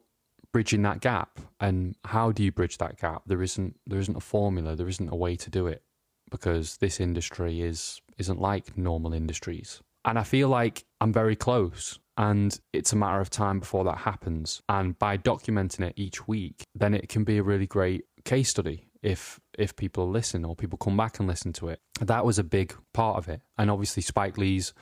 bridging 0.52 0.82
that 0.82 1.00
gap. 1.00 1.40
And 1.60 1.96
how 2.04 2.32
do 2.32 2.42
you 2.42 2.52
bridge 2.52 2.78
that 2.78 2.98
gap? 2.98 3.22
There 3.26 3.42
isn't 3.42 3.76
there 3.86 3.98
isn't 3.98 4.16
a 4.16 4.20
formula, 4.20 4.76
there 4.76 4.88
isn't 4.88 5.12
a 5.12 5.16
way 5.16 5.36
to 5.36 5.50
do 5.50 5.66
it 5.66 5.82
because 6.30 6.78
this 6.78 7.00
industry 7.00 7.60
is 7.60 8.00
isn't 8.18 8.40
like 8.40 8.76
normal 8.78 9.12
industries. 9.12 9.82
And 10.04 10.18
I 10.18 10.22
feel 10.22 10.48
like 10.48 10.84
I'm 11.00 11.12
very 11.12 11.36
close 11.36 11.98
and 12.16 12.58
it's 12.72 12.92
a 12.92 12.96
matter 12.96 13.20
of 13.20 13.30
time 13.30 13.58
before 13.58 13.84
that 13.84 13.98
happens. 13.98 14.62
And 14.68 14.98
by 14.98 15.18
documenting 15.18 15.86
it 15.86 15.94
each 15.96 16.28
week, 16.28 16.64
then 16.74 16.94
it 16.94 17.08
can 17.08 17.24
be 17.24 17.38
a 17.38 17.42
really 17.42 17.66
great 17.66 18.04
case 18.24 18.50
study 18.50 18.86
if 19.02 19.40
if 19.58 19.76
people 19.76 20.08
listen 20.08 20.44
or 20.44 20.54
people 20.56 20.78
come 20.78 20.96
back 20.96 21.18
and 21.18 21.28
listen 21.28 21.52
to 21.54 21.68
it. 21.68 21.80
That 22.00 22.24
was 22.24 22.38
a 22.38 22.44
big 22.44 22.74
part 22.92 23.16
of 23.16 23.28
it. 23.28 23.42
And 23.58 23.70
obviously 23.70 24.02
Spike 24.02 24.38
Lee's 24.38 24.72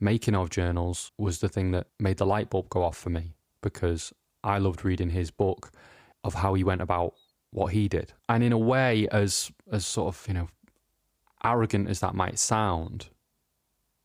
making 0.00 0.34
of 0.34 0.50
journals 0.50 1.12
was 1.18 1.38
the 1.38 1.48
thing 1.48 1.70
that 1.72 1.86
made 1.98 2.18
the 2.18 2.26
light 2.26 2.50
bulb 2.50 2.68
go 2.68 2.82
off 2.82 2.96
for 2.96 3.10
me 3.10 3.34
because 3.62 4.12
I 4.44 4.58
loved 4.58 4.84
reading 4.84 5.10
his 5.10 5.30
book 5.30 5.72
of 6.22 6.34
how 6.34 6.54
he 6.54 6.64
went 6.64 6.82
about 6.82 7.14
what 7.50 7.72
he 7.72 7.88
did. 7.88 8.12
And 8.28 8.42
in 8.42 8.52
a 8.52 8.58
way 8.58 9.08
as 9.10 9.50
as 9.72 9.86
sort 9.86 10.08
of, 10.14 10.24
you 10.28 10.34
know, 10.34 10.48
arrogant 11.42 11.88
as 11.88 12.00
that 12.00 12.14
might 12.14 12.38
sound, 12.38 13.08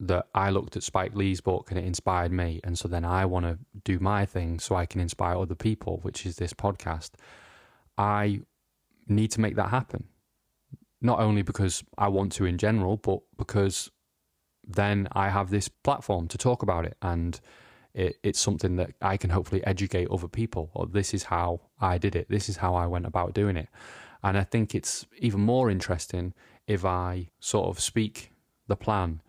that 0.01 0.25
I 0.33 0.50
looked 0.50 0.75
at 0.75 0.83
Spike 0.83 1.15
Lee's 1.15 1.41
book 1.41 1.69
and 1.69 1.79
it 1.79 1.86
inspired 1.86 2.31
me. 2.31 2.60
And 2.63 2.77
so 2.77 2.88
then 2.88 3.05
I 3.05 3.25
want 3.25 3.45
to 3.45 3.60
do 3.83 4.00
my 4.00 4.25
thing 4.25 4.60
so 4.60 4.75
I 4.75 4.88
can 4.88 5.00
inspire 5.00 5.38
other 5.38 5.55
people, 5.55 6.00
which 6.01 6.25
is 6.25 6.38
this 6.38 6.53
podcast. 6.53 7.12
I 7.98 8.41
need 9.07 9.29
to 9.31 9.41
make 9.41 9.55
that 9.57 9.69
happen. 9.69 10.05
Not 11.01 11.19
only 11.19 11.43
because 11.43 11.83
I 11.98 12.07
want 12.07 12.31
to 12.33 12.45
in 12.45 12.57
general, 12.57 12.98
but 12.98 13.19
because 13.38 13.91
then 14.68 15.08
I 15.12 15.30
have 15.30 15.50
this 15.50 15.68
platform 15.68 16.27
to 16.30 16.38
talk 16.38 16.63
about 16.63 16.86
it 16.86 16.98
and 17.01 17.39
it, 17.94 18.18
it's 18.24 18.39
something 18.39 18.75
that 18.77 18.91
I 19.01 19.18
can 19.18 19.30
hopefully 19.30 19.65
educate 19.65 20.08
other 20.10 20.27
people. 20.27 20.72
Or 20.74 20.86
this 20.86 21.13
is 21.13 21.24
how 21.24 21.62
I 21.80 21.98
did 21.98 22.15
it. 22.15 22.30
This 22.30 22.50
is 22.50 22.58
how 22.58 22.75
I 22.75 22.88
went 22.88 23.06
about 23.06 23.34
doing 23.34 23.58
it. 23.58 23.70
And 24.24 24.38
I 24.38 24.44
think 24.44 24.75
it's 24.75 25.06
even 25.18 25.41
more 25.41 25.70
interesting 25.70 26.34
if 26.68 26.86
I 26.86 27.30
sort 27.39 27.68
of 27.68 27.80
speak 27.80 28.32
the 28.68 28.75
plan. 28.75 29.22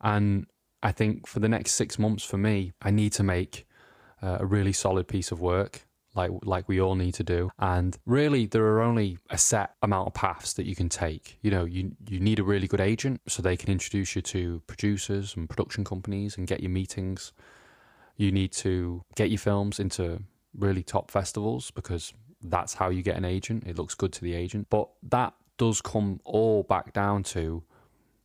And 0.00 0.46
I 0.82 0.92
think 0.92 1.26
for 1.26 1.40
the 1.40 1.48
next 1.48 1.72
six 1.72 1.98
months 1.98 2.24
for 2.24 2.36
me, 2.36 2.72
I 2.82 2.90
need 2.90 3.12
to 3.14 3.22
make 3.22 3.66
uh, 4.22 4.38
a 4.40 4.46
really 4.46 4.72
solid 4.72 5.08
piece 5.08 5.32
of 5.32 5.40
work. 5.40 5.86
Like, 6.14 6.30
like 6.44 6.68
we 6.68 6.80
all 6.80 6.94
need 6.94 7.14
to 7.14 7.24
do. 7.24 7.50
And 7.58 7.96
really, 8.06 8.46
there 8.46 8.64
are 8.66 8.82
only 8.82 9.18
a 9.30 9.38
set 9.38 9.74
amount 9.82 10.08
of 10.08 10.14
paths 10.14 10.52
that 10.54 10.66
you 10.66 10.76
can 10.76 10.88
take. 10.88 11.38
You 11.42 11.50
know, 11.50 11.64
you, 11.64 11.96
you 12.08 12.20
need 12.20 12.38
a 12.38 12.44
really 12.44 12.68
good 12.68 12.80
agent 12.80 13.20
so 13.26 13.42
they 13.42 13.56
can 13.56 13.70
introduce 13.70 14.14
you 14.14 14.22
to 14.22 14.62
producers 14.66 15.34
and 15.36 15.48
production 15.48 15.84
companies 15.84 16.36
and 16.36 16.46
get 16.46 16.60
you 16.60 16.68
meetings 16.68 17.32
you 18.16 18.30
need 18.30 18.52
to 18.52 19.04
get 19.16 19.30
your 19.30 19.38
films 19.38 19.80
into 19.80 20.22
really 20.56 20.82
top 20.82 21.10
festivals 21.10 21.70
because 21.70 22.12
that's 22.42 22.74
how 22.74 22.90
you 22.90 23.02
get 23.02 23.16
an 23.16 23.24
agent. 23.24 23.64
It 23.66 23.78
looks 23.78 23.94
good 23.94 24.12
to 24.12 24.20
the 24.22 24.34
agent. 24.34 24.68
But 24.70 24.88
that 25.02 25.34
does 25.56 25.80
come 25.80 26.20
all 26.24 26.62
back 26.62 26.92
down 26.92 27.22
to 27.24 27.62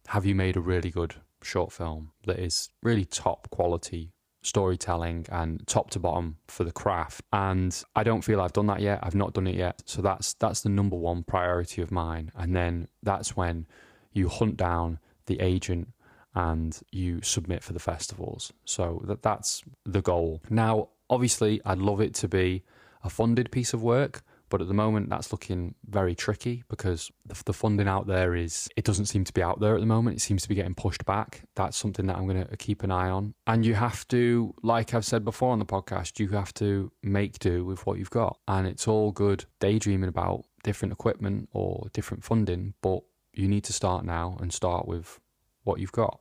have 0.07 0.25
you 0.25 0.35
made 0.35 0.57
a 0.57 0.61
really 0.61 0.89
good 0.89 1.15
short 1.41 1.71
film 1.71 2.11
that 2.25 2.39
is 2.39 2.69
really 2.83 3.05
top 3.05 3.49
quality 3.49 4.11
storytelling 4.41 5.25
and 5.29 5.65
top 5.67 5.89
to 5.89 5.99
bottom 5.99 6.37
for 6.47 6.63
the 6.63 6.71
craft 6.71 7.21
and 7.33 7.83
I 7.95 8.03
don't 8.03 8.21
feel 8.21 8.39
I've 8.39 8.53
done 8.53 8.67
that 8.67 8.79
yet 8.79 8.99
I've 9.03 9.15
not 9.15 9.33
done 9.33 9.47
it 9.47 9.55
yet 9.55 9.81
so 9.85 10.01
that's 10.01 10.33
that's 10.35 10.61
the 10.61 10.69
number 10.69 10.95
one 10.95 11.23
priority 11.23 11.81
of 11.81 11.91
mine 11.91 12.31
and 12.35 12.55
then 12.55 12.87
that's 13.03 13.35
when 13.35 13.67
you 14.13 14.29
hunt 14.29 14.55
down 14.55 14.99
the 15.25 15.41
agent 15.41 15.89
and 16.35 16.79
you 16.91 17.21
submit 17.21 17.63
for 17.63 17.73
the 17.73 17.79
festivals. 17.79 18.53
So 18.65 19.01
that 19.05 19.21
that's 19.21 19.63
the 19.85 20.01
goal. 20.01 20.41
Now, 20.49 20.89
obviously, 21.09 21.61
I'd 21.65 21.79
love 21.79 22.01
it 22.01 22.13
to 22.15 22.27
be 22.27 22.63
a 23.03 23.09
funded 23.09 23.51
piece 23.51 23.73
of 23.73 23.81
work, 23.81 24.21
but 24.49 24.61
at 24.61 24.67
the 24.67 24.73
moment 24.73 25.09
that's 25.09 25.31
looking 25.31 25.75
very 25.85 26.15
tricky 26.15 26.63
because 26.69 27.11
the, 27.25 27.41
the, 27.45 27.53
funding 27.53 27.87
out 27.87 28.07
there 28.07 28.35
is 28.35 28.67
it 28.75 28.83
doesn't 28.83 29.05
seem 29.05 29.23
to 29.23 29.33
be 29.33 29.41
out 29.41 29.59
there 29.59 29.75
at 29.75 29.79
the 29.79 29.85
moment. 29.85 30.17
It 30.17 30.21
seems 30.21 30.43
to 30.43 30.49
be 30.49 30.55
getting 30.55 30.75
pushed 30.75 31.05
back. 31.05 31.43
That's 31.55 31.77
something 31.77 32.05
that 32.07 32.17
i'm 32.17 32.27
going 32.27 32.45
to 32.45 32.57
keep 32.57 32.83
an 32.83 32.91
eye 32.91 33.09
on. 33.09 33.33
And 33.47 33.65
you 33.65 33.75
have 33.75 34.07
to 34.09 34.53
like 34.63 34.93
i've 34.93 35.05
said 35.05 35.23
before 35.23 35.51
on 35.51 35.59
the 35.59 35.65
podcast 35.65 36.19
you 36.19 36.29
have 36.29 36.53
to 36.55 36.91
make 37.03 37.39
do 37.39 37.65
with 37.65 37.85
what 37.85 37.97
you've 37.97 38.09
got. 38.09 38.37
And 38.47 38.67
it's 38.67 38.87
all 38.87 39.11
good 39.11 39.45
daydreaming 39.59 40.09
about 40.09 40.45
different 40.63 40.91
equipment 40.91 41.49
or 41.53 41.87
different 41.93 42.23
funding 42.23 42.73
but 42.81 43.01
you 43.33 43.47
need 43.47 43.63
to 43.63 43.73
start 43.73 44.03
now 44.03 44.37
and 44.41 44.51
start 44.51 44.87
with 44.87 45.19
what 45.63 45.79
you've 45.79 45.91
got 45.91 46.19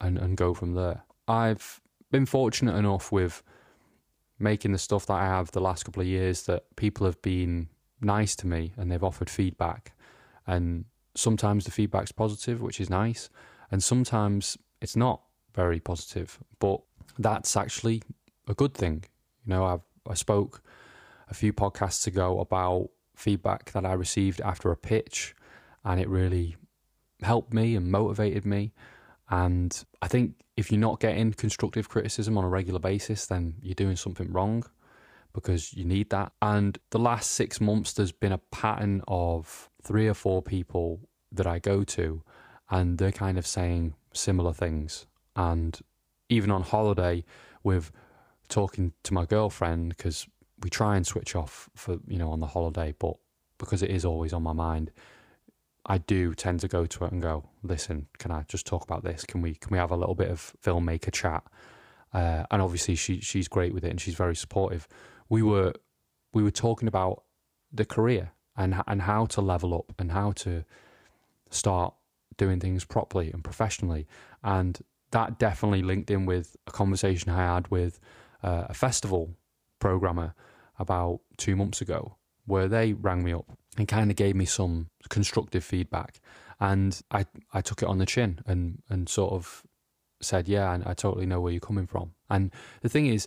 and, 0.00 0.18
and 0.18 0.36
go 0.36 0.54
from 0.54 0.74
there. 0.74 1.04
I've 1.26 1.80
been 2.10 2.26
fortunate 2.26 2.76
enough 2.76 3.12
with 3.12 3.42
making 4.40 4.72
the 4.72 4.78
stuff 4.78 5.06
that 5.06 5.14
I 5.14 5.26
have 5.26 5.52
the 5.52 5.60
last 5.60 5.84
couple 5.84 6.00
of 6.00 6.08
years 6.08 6.42
that 6.42 6.64
people 6.76 7.06
have 7.06 7.20
been 7.22 7.68
nice 8.00 8.34
to 8.36 8.46
me 8.46 8.72
and 8.76 8.90
they've 8.90 9.04
offered 9.04 9.30
feedback. 9.30 9.92
And 10.46 10.86
sometimes 11.14 11.64
the 11.64 11.70
feedback's 11.70 12.12
positive, 12.12 12.62
which 12.62 12.80
is 12.80 12.90
nice, 12.90 13.28
and 13.70 13.82
sometimes 13.82 14.56
it's 14.80 14.96
not 14.96 15.22
very 15.54 15.78
positive. 15.78 16.38
But 16.58 16.80
that's 17.18 17.56
actually 17.56 18.02
a 18.48 18.54
good 18.54 18.74
thing. 18.74 19.04
You 19.44 19.50
know, 19.50 19.64
I've 19.64 19.82
I 20.08 20.14
spoke 20.14 20.62
a 21.28 21.34
few 21.34 21.52
podcasts 21.52 22.06
ago 22.06 22.40
about 22.40 22.88
feedback 23.14 23.70
that 23.72 23.84
I 23.84 23.92
received 23.92 24.40
after 24.40 24.70
a 24.70 24.76
pitch, 24.76 25.34
and 25.84 26.00
it 26.00 26.08
really 26.08 26.56
helped 27.22 27.52
me 27.52 27.76
and 27.76 27.90
motivated 27.90 28.46
me. 28.46 28.72
And 29.30 29.84
I 30.02 30.08
think 30.08 30.34
if 30.56 30.70
you're 30.70 30.80
not 30.80 31.00
getting 31.00 31.32
constructive 31.32 31.88
criticism 31.88 32.36
on 32.36 32.44
a 32.44 32.48
regular 32.48 32.80
basis, 32.80 33.26
then 33.26 33.54
you're 33.62 33.74
doing 33.74 33.96
something 33.96 34.30
wrong 34.32 34.64
because 35.32 35.72
you 35.72 35.84
need 35.84 36.10
that. 36.10 36.32
And 36.42 36.76
the 36.90 36.98
last 36.98 37.30
six 37.30 37.60
months, 37.60 37.92
there's 37.92 38.12
been 38.12 38.32
a 38.32 38.38
pattern 38.50 39.02
of 39.06 39.70
three 39.82 40.08
or 40.08 40.14
four 40.14 40.42
people 40.42 41.00
that 41.32 41.46
I 41.46 41.60
go 41.60 41.84
to, 41.84 42.22
and 42.70 42.98
they're 42.98 43.12
kind 43.12 43.38
of 43.38 43.46
saying 43.46 43.94
similar 44.12 44.52
things. 44.52 45.06
And 45.36 45.78
even 46.28 46.50
on 46.50 46.62
holiday, 46.62 47.24
with 47.62 47.92
talking 48.48 48.92
to 49.04 49.14
my 49.14 49.24
girlfriend, 49.24 49.90
because 49.90 50.26
we 50.62 50.70
try 50.70 50.96
and 50.96 51.06
switch 51.06 51.36
off 51.36 51.70
for, 51.76 51.98
you 52.08 52.18
know, 52.18 52.32
on 52.32 52.40
the 52.40 52.46
holiday, 52.46 52.94
but 52.98 53.14
because 53.58 53.82
it 53.82 53.90
is 53.90 54.04
always 54.04 54.32
on 54.32 54.42
my 54.42 54.52
mind, 54.52 54.90
I 55.86 55.98
do 55.98 56.34
tend 56.34 56.60
to 56.60 56.68
go 56.68 56.86
to 56.86 57.04
it 57.04 57.12
and 57.12 57.22
go, 57.22 57.44
listen, 57.62 58.06
can 58.18 58.30
I 58.30 58.44
just 58.48 58.66
talk 58.66 58.84
about 58.84 59.02
this? 59.02 59.24
Can 59.24 59.40
we 59.40 59.54
can 59.54 59.70
we 59.70 59.78
have 59.78 59.90
a 59.90 59.96
little 59.96 60.14
bit 60.14 60.30
of 60.30 60.54
filmmaker 60.62 61.12
chat? 61.12 61.42
Uh, 62.12 62.44
and 62.50 62.60
obviously 62.60 62.94
she 62.94 63.20
she's 63.20 63.48
great 63.48 63.72
with 63.72 63.84
it 63.84 63.90
and 63.90 64.00
she's 64.00 64.14
very 64.14 64.36
supportive. 64.36 64.86
We 65.28 65.42
were 65.42 65.72
we 66.32 66.42
were 66.42 66.50
talking 66.50 66.88
about 66.88 67.22
the 67.72 67.84
career 67.84 68.32
and 68.56 68.82
and 68.86 69.02
how 69.02 69.26
to 69.26 69.40
level 69.40 69.74
up 69.74 69.94
and 69.98 70.12
how 70.12 70.32
to 70.32 70.64
start 71.50 71.94
doing 72.36 72.60
things 72.60 72.84
properly 72.84 73.30
and 73.32 73.42
professionally, 73.42 74.06
and 74.42 74.80
that 75.12 75.38
definitely 75.38 75.82
linked 75.82 76.10
in 76.10 76.26
with 76.26 76.56
a 76.66 76.70
conversation 76.70 77.30
I 77.30 77.54
had 77.54 77.68
with 77.68 78.00
uh, 78.42 78.66
a 78.68 78.74
festival 78.74 79.34
programmer 79.78 80.34
about 80.78 81.20
two 81.36 81.56
months 81.56 81.80
ago, 81.80 82.16
where 82.46 82.68
they 82.68 82.92
rang 82.92 83.24
me 83.24 83.32
up 83.32 83.58
and 83.76 83.86
kind 83.88 84.10
of 84.10 84.16
gave 84.16 84.34
me 84.34 84.44
some 84.44 84.88
constructive 85.08 85.64
feedback. 85.64 86.20
And 86.58 87.00
I, 87.10 87.26
I 87.52 87.60
took 87.60 87.82
it 87.82 87.88
on 87.88 87.98
the 87.98 88.06
chin 88.06 88.40
and, 88.46 88.82
and 88.88 89.08
sort 89.08 89.32
of 89.32 89.62
said, 90.20 90.48
yeah, 90.48 90.72
and 90.74 90.84
I 90.84 90.94
totally 90.94 91.26
know 91.26 91.40
where 91.40 91.52
you're 91.52 91.60
coming 91.60 91.86
from. 91.86 92.12
And 92.28 92.52
the 92.82 92.88
thing 92.88 93.06
is, 93.06 93.26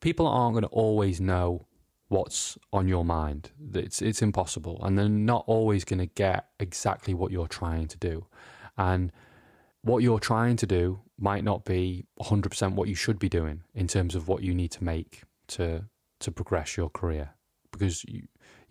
people 0.00 0.26
aren't 0.26 0.54
going 0.54 0.62
to 0.62 0.68
always 0.68 1.20
know 1.20 1.66
what's 2.08 2.58
on 2.72 2.88
your 2.88 3.04
mind. 3.04 3.50
It's, 3.74 4.02
it's 4.02 4.20
impossible. 4.20 4.80
And 4.82 4.98
they're 4.98 5.08
not 5.08 5.44
always 5.46 5.84
going 5.84 6.00
to 6.00 6.06
get 6.06 6.48
exactly 6.58 7.14
what 7.14 7.30
you're 7.30 7.46
trying 7.46 7.86
to 7.88 7.98
do. 7.98 8.26
And 8.76 9.12
what 9.82 10.02
you're 10.02 10.20
trying 10.20 10.56
to 10.56 10.66
do 10.66 11.00
might 11.18 11.44
not 11.44 11.64
be 11.64 12.06
100% 12.20 12.72
what 12.74 12.88
you 12.88 12.94
should 12.94 13.18
be 13.18 13.28
doing 13.28 13.62
in 13.74 13.86
terms 13.86 14.14
of 14.14 14.28
what 14.28 14.42
you 14.42 14.54
need 14.54 14.72
to 14.72 14.84
make 14.84 15.22
to, 15.48 15.84
to 16.20 16.30
progress 16.32 16.76
your 16.76 16.90
career 16.90 17.30
because 17.70 18.04
you, 18.04 18.22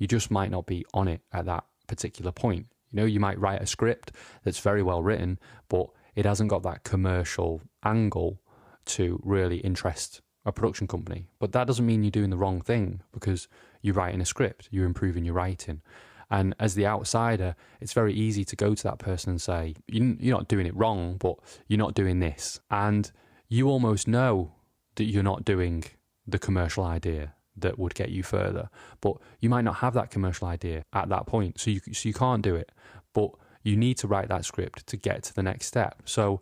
you 0.02 0.08
just 0.08 0.32
might 0.32 0.50
not 0.50 0.66
be 0.66 0.84
on 0.96 1.08
it 1.08 1.22
at 1.32 1.46
that 1.46 1.64
particular 1.86 2.32
point. 2.32 2.66
You 2.92 2.98
know, 2.98 3.06
you 3.06 3.20
might 3.20 3.40
write 3.40 3.62
a 3.62 3.68
script 3.68 4.12
that's 4.44 4.58
very 4.58 4.82
well 4.82 5.04
written, 5.04 5.38
but 5.70 5.90
it 6.16 6.26
hasn't 6.26 6.50
got 6.50 6.64
that 6.64 6.84
commercial 6.84 7.62
angle 7.86 8.42
to 8.86 9.22
really 9.24 9.58
interest 9.58 10.22
a 10.44 10.52
production 10.52 10.88
company. 10.88 11.28
But 11.38 11.52
that 11.52 11.68
doesn't 11.68 11.86
mean 11.86 12.04
you're 12.04 12.10
doing 12.10 12.32
the 12.32 12.38
wrong 12.38 12.62
thing 12.62 13.02
because 13.14 13.48
you're 13.84 13.94
writing 13.94 14.22
a 14.22 14.26
script, 14.26 14.70
you're 14.72 14.88
improving 14.88 15.24
your 15.24 15.36
writing. 15.36 15.84
And 16.32 16.56
as 16.60 16.74
the 16.74 16.88
outsider, 16.88 17.56
it's 17.80 17.94
very 17.94 18.14
easy 18.16 18.44
to 18.46 18.56
go 18.56 18.74
to 18.74 18.84
that 18.84 18.98
person 18.98 19.30
and 19.30 19.40
say, 19.40 19.76
You're 19.88 20.36
not 20.36 20.48
doing 20.48 20.66
it 20.66 20.76
wrong, 20.76 21.18
but 21.18 21.36
you're 21.68 21.78
not 21.78 21.94
doing 21.94 22.22
this. 22.22 22.60
And 22.72 23.12
you 23.50 23.70
almost 23.70 24.08
know 24.08 24.54
that 24.96 25.04
you're 25.04 25.22
not 25.22 25.46
doing 25.46 25.84
the 26.26 26.40
commercial 26.40 26.84
idea 26.84 27.36
that 27.62 27.80
would 27.80 27.96
get 27.96 28.10
you 28.10 28.24
further. 28.24 28.70
But 29.00 29.18
you 29.40 29.50
might 29.50 29.64
not 29.64 29.78
have 29.78 29.94
that 29.94 30.12
commercial 30.12 30.48
idea 30.48 30.84
at 30.94 31.10
that 31.10 31.26
point, 31.26 31.60
so 31.60 31.72
you 31.72 31.80
so 31.94 32.08
you 32.10 32.14
can't 32.14 32.42
do 32.42 32.56
it. 32.56 32.72
But 33.14 33.32
you 33.64 33.78
need 33.78 33.98
to 34.00 34.08
write 34.08 34.30
that 34.30 34.46
script 34.46 34.88
to 34.88 34.98
get 34.98 35.24
to 35.24 35.34
the 35.34 35.44
next 35.44 35.68
step. 35.68 36.02
So, 36.06 36.42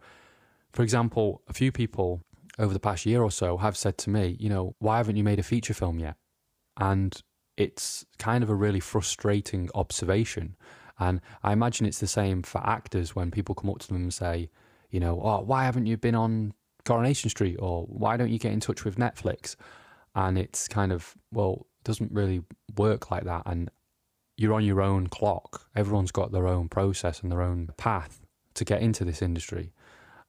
for 0.71 0.83
example, 0.83 1.41
a 1.47 1.53
few 1.53 1.71
people 1.71 2.21
over 2.57 2.73
the 2.73 2.79
past 2.79 3.05
year 3.05 3.21
or 3.21 3.31
so 3.31 3.57
have 3.57 3.77
said 3.77 3.97
to 3.99 4.09
me, 4.09 4.37
you 4.39 4.49
know, 4.49 4.75
why 4.79 4.97
haven't 4.97 5.15
you 5.15 5.23
made 5.23 5.39
a 5.39 5.43
feature 5.43 5.73
film 5.73 5.99
yet? 5.99 6.15
And 6.77 7.21
it's 7.57 8.05
kind 8.17 8.43
of 8.43 8.49
a 8.49 8.55
really 8.55 8.79
frustrating 8.79 9.69
observation. 9.75 10.55
And 10.97 11.21
I 11.43 11.53
imagine 11.53 11.85
it's 11.85 11.99
the 11.99 12.07
same 12.07 12.43
for 12.43 12.65
actors 12.65 13.15
when 13.15 13.31
people 13.31 13.55
come 13.55 13.69
up 13.69 13.79
to 13.79 13.87
them 13.87 13.97
and 13.97 14.13
say, 14.13 14.49
you 14.89 14.99
know, 14.99 15.21
oh, 15.23 15.41
why 15.41 15.63
haven't 15.65 15.85
you 15.85 15.97
been 15.97 16.15
on 16.15 16.53
Coronation 16.85 17.29
Street? 17.29 17.57
Or 17.59 17.83
why 17.85 18.17
don't 18.17 18.29
you 18.29 18.39
get 18.39 18.51
in 18.51 18.59
touch 18.59 18.83
with 18.83 18.97
Netflix? 18.97 19.55
And 20.15 20.37
it's 20.37 20.67
kind 20.67 20.91
of 20.91 21.15
well 21.31 21.65
doesn't 21.83 22.11
really 22.11 22.41
work 22.77 23.09
like 23.11 23.23
that 23.23 23.43
and 23.45 23.69
you're 24.37 24.53
on 24.53 24.65
your 24.65 24.81
own 24.81 25.07
clock 25.07 25.67
everyone's 25.75 26.11
got 26.11 26.31
their 26.31 26.47
own 26.47 26.67
process 26.69 27.21
and 27.21 27.31
their 27.31 27.41
own 27.41 27.69
path 27.77 28.21
to 28.53 28.65
get 28.65 28.81
into 28.81 29.05
this 29.05 29.21
industry 29.21 29.71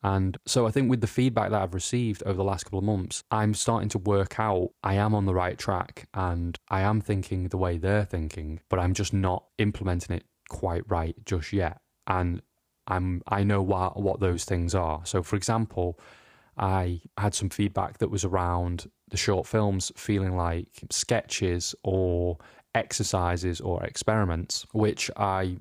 and 0.03 0.39
so 0.47 0.67
I 0.67 0.71
think 0.71 0.89
with 0.89 1.01
the 1.01 1.07
feedback 1.07 1.51
that 1.51 1.61
I've 1.61 1.75
received 1.75 2.23
over 2.25 2.37
the 2.37 2.45
last 2.45 2.65
couple 2.65 2.79
of 2.79 2.85
months, 2.85 3.23
I'm 3.31 3.53
starting 3.53 3.91
to 3.91 3.99
work 3.99 4.41
out 4.41 4.71
I 4.83 4.95
am 4.95 5.15
on 5.15 5.27
the 5.27 5.35
right 5.35 5.59
track 5.59 6.09
and 6.15 6.59
I 6.71 6.81
am 6.81 7.01
thinking 7.01 7.49
the 7.49 7.59
way 7.59 7.77
they're 7.77 8.07
thinking, 8.07 8.61
but 8.71 8.79
I'm 8.79 8.95
just 8.95 9.13
not 9.13 9.45
implementing 9.59 10.17
it 10.17 10.25
quite 10.49 10.85
right 10.89 11.15
just 11.27 11.53
yet. 11.53 11.81
And 12.07 12.41
I'm 12.87 13.23
I 13.29 13.45
know 13.45 13.63
what 13.63 14.01
what 14.01 14.21
those 14.21 14.45
things 14.45 14.75
are. 14.75 15.03
So 15.05 15.23
for 15.23 15.37
example, 15.37 15.99
I 16.57 17.03
had 17.19 17.35
some 17.35 17.51
feedback 17.51 17.99
that 17.99 18.11
was 18.11 18.25
around 18.25 18.91
the 19.11 19.17
short 19.17 19.47
films 19.47 19.93
feeling 19.97 20.37
like 20.37 20.69
sketches 20.91 21.75
or 21.83 22.39
exercises 22.75 23.61
or 23.61 23.83
experiments, 23.85 24.67
which 24.73 25.11
I 25.17 25.59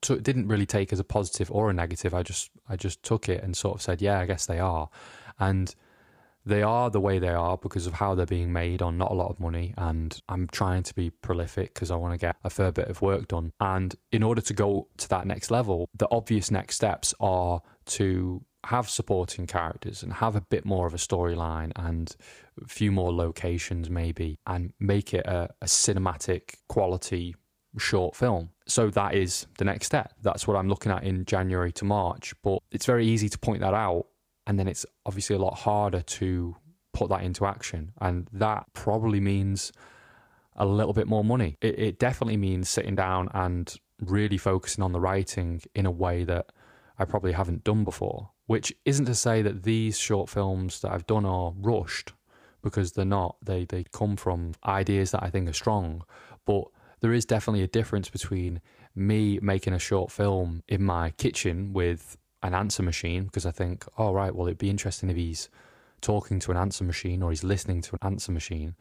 t- 0.00 0.18
didn't 0.18 0.48
really 0.48 0.66
take 0.66 0.92
as 0.92 1.00
a 1.00 1.04
positive 1.04 1.50
or 1.50 1.70
a 1.70 1.72
negative. 1.72 2.14
I 2.14 2.22
just 2.22 2.50
I 2.68 2.76
just 2.76 3.02
took 3.02 3.28
it 3.28 3.42
and 3.42 3.56
sort 3.56 3.76
of 3.76 3.82
said, 3.82 4.00
yeah, 4.00 4.20
I 4.20 4.26
guess 4.26 4.46
they 4.46 4.58
are, 4.58 4.88
and 5.38 5.74
they 6.44 6.62
are 6.62 6.90
the 6.90 7.00
way 7.00 7.18
they 7.18 7.28
are 7.28 7.56
because 7.56 7.86
of 7.86 7.94
how 7.94 8.14
they're 8.14 8.26
being 8.26 8.52
made 8.52 8.82
on 8.82 8.98
not 8.98 9.12
a 9.12 9.14
lot 9.14 9.30
of 9.30 9.38
money. 9.38 9.74
And 9.78 10.20
I'm 10.28 10.48
trying 10.48 10.82
to 10.84 10.94
be 10.94 11.10
prolific 11.10 11.72
because 11.72 11.90
I 11.90 11.96
want 11.96 12.14
to 12.14 12.18
get 12.18 12.36
a 12.42 12.50
fair 12.50 12.72
bit 12.72 12.88
of 12.88 13.00
work 13.00 13.28
done. 13.28 13.52
And 13.60 13.94
in 14.10 14.22
order 14.22 14.40
to 14.40 14.54
go 14.54 14.88
to 14.96 15.08
that 15.10 15.26
next 15.26 15.50
level, 15.50 15.88
the 15.94 16.08
obvious 16.10 16.50
next 16.50 16.76
steps 16.76 17.14
are 17.20 17.60
to 17.86 18.42
have 18.64 18.88
supporting 18.88 19.46
characters 19.46 20.02
and 20.02 20.12
have 20.12 20.36
a 20.36 20.40
bit 20.40 20.64
more 20.64 20.86
of 20.86 20.94
a 20.94 20.98
storyline 20.98 21.72
and 21.76 22.14
a 22.62 22.68
few 22.68 22.92
more 22.92 23.12
locations 23.12 23.90
maybe 23.90 24.38
and 24.46 24.72
make 24.78 25.12
it 25.14 25.26
a, 25.26 25.48
a 25.60 25.66
cinematic 25.66 26.54
quality 26.68 27.34
short 27.78 28.14
film. 28.14 28.50
So 28.66 28.90
that 28.90 29.14
is 29.14 29.46
the 29.58 29.64
next 29.64 29.86
step. 29.86 30.12
That's 30.22 30.46
what 30.46 30.56
I'm 30.56 30.68
looking 30.68 30.92
at 30.92 31.02
in 31.02 31.24
January 31.24 31.72
to 31.72 31.84
March. 31.84 32.34
But 32.42 32.58
it's 32.70 32.86
very 32.86 33.06
easy 33.06 33.28
to 33.28 33.38
point 33.38 33.60
that 33.60 33.74
out. 33.74 34.06
And 34.46 34.58
then 34.58 34.68
it's 34.68 34.84
obviously 35.06 35.36
a 35.36 35.38
lot 35.38 35.54
harder 35.54 36.02
to 36.02 36.56
put 36.92 37.08
that 37.08 37.22
into 37.22 37.46
action. 37.46 37.92
And 38.00 38.28
that 38.32 38.66
probably 38.74 39.20
means 39.20 39.72
a 40.56 40.66
little 40.66 40.92
bit 40.92 41.06
more 41.06 41.24
money. 41.24 41.56
It, 41.60 41.78
it 41.78 41.98
definitely 41.98 42.36
means 42.36 42.68
sitting 42.68 42.94
down 42.94 43.28
and 43.34 43.74
really 44.00 44.36
focusing 44.36 44.84
on 44.84 44.92
the 44.92 45.00
writing 45.00 45.62
in 45.74 45.86
a 45.86 45.90
way 45.90 46.24
that 46.24 46.52
I 47.02 47.04
probably 47.04 47.32
haven't 47.32 47.64
done 47.64 47.84
before. 47.84 48.30
Which 48.46 48.72
isn't 48.84 49.06
to 49.06 49.14
say 49.14 49.42
that 49.42 49.62
these 49.62 49.98
short 49.98 50.28
films 50.28 50.80
that 50.80 50.92
I've 50.92 51.06
done 51.06 51.24
are 51.24 51.52
rushed 51.56 52.12
because 52.62 52.92
they're 52.92 53.04
not. 53.04 53.36
They 53.42 53.64
they 53.64 53.84
come 53.92 54.16
from 54.16 54.52
ideas 54.64 55.10
that 55.10 55.22
I 55.22 55.30
think 55.30 55.48
are 55.48 55.54
strong. 55.54 56.04
But 56.46 56.64
there 57.00 57.12
is 57.12 57.24
definitely 57.24 57.62
a 57.62 57.68
difference 57.68 58.08
between 58.08 58.60
me 58.94 59.38
making 59.42 59.72
a 59.72 59.78
short 59.78 60.10
film 60.10 60.62
in 60.68 60.82
my 60.82 61.10
kitchen 61.10 61.72
with 61.72 62.16
an 62.42 62.54
answer 62.54 62.82
machine 62.82 63.24
because 63.24 63.46
I 63.46 63.50
think, 63.50 63.84
oh 63.98 64.12
right, 64.12 64.34
well 64.34 64.46
it'd 64.46 64.58
be 64.58 64.70
interesting 64.70 65.10
if 65.10 65.16
he's 65.16 65.48
talking 66.00 66.38
to 66.40 66.50
an 66.50 66.56
answer 66.56 66.84
machine 66.84 67.22
or 67.22 67.30
he's 67.30 67.44
listening 67.44 67.80
to 67.82 67.92
an 67.94 68.12
answer 68.12 68.32
machine, 68.32 68.74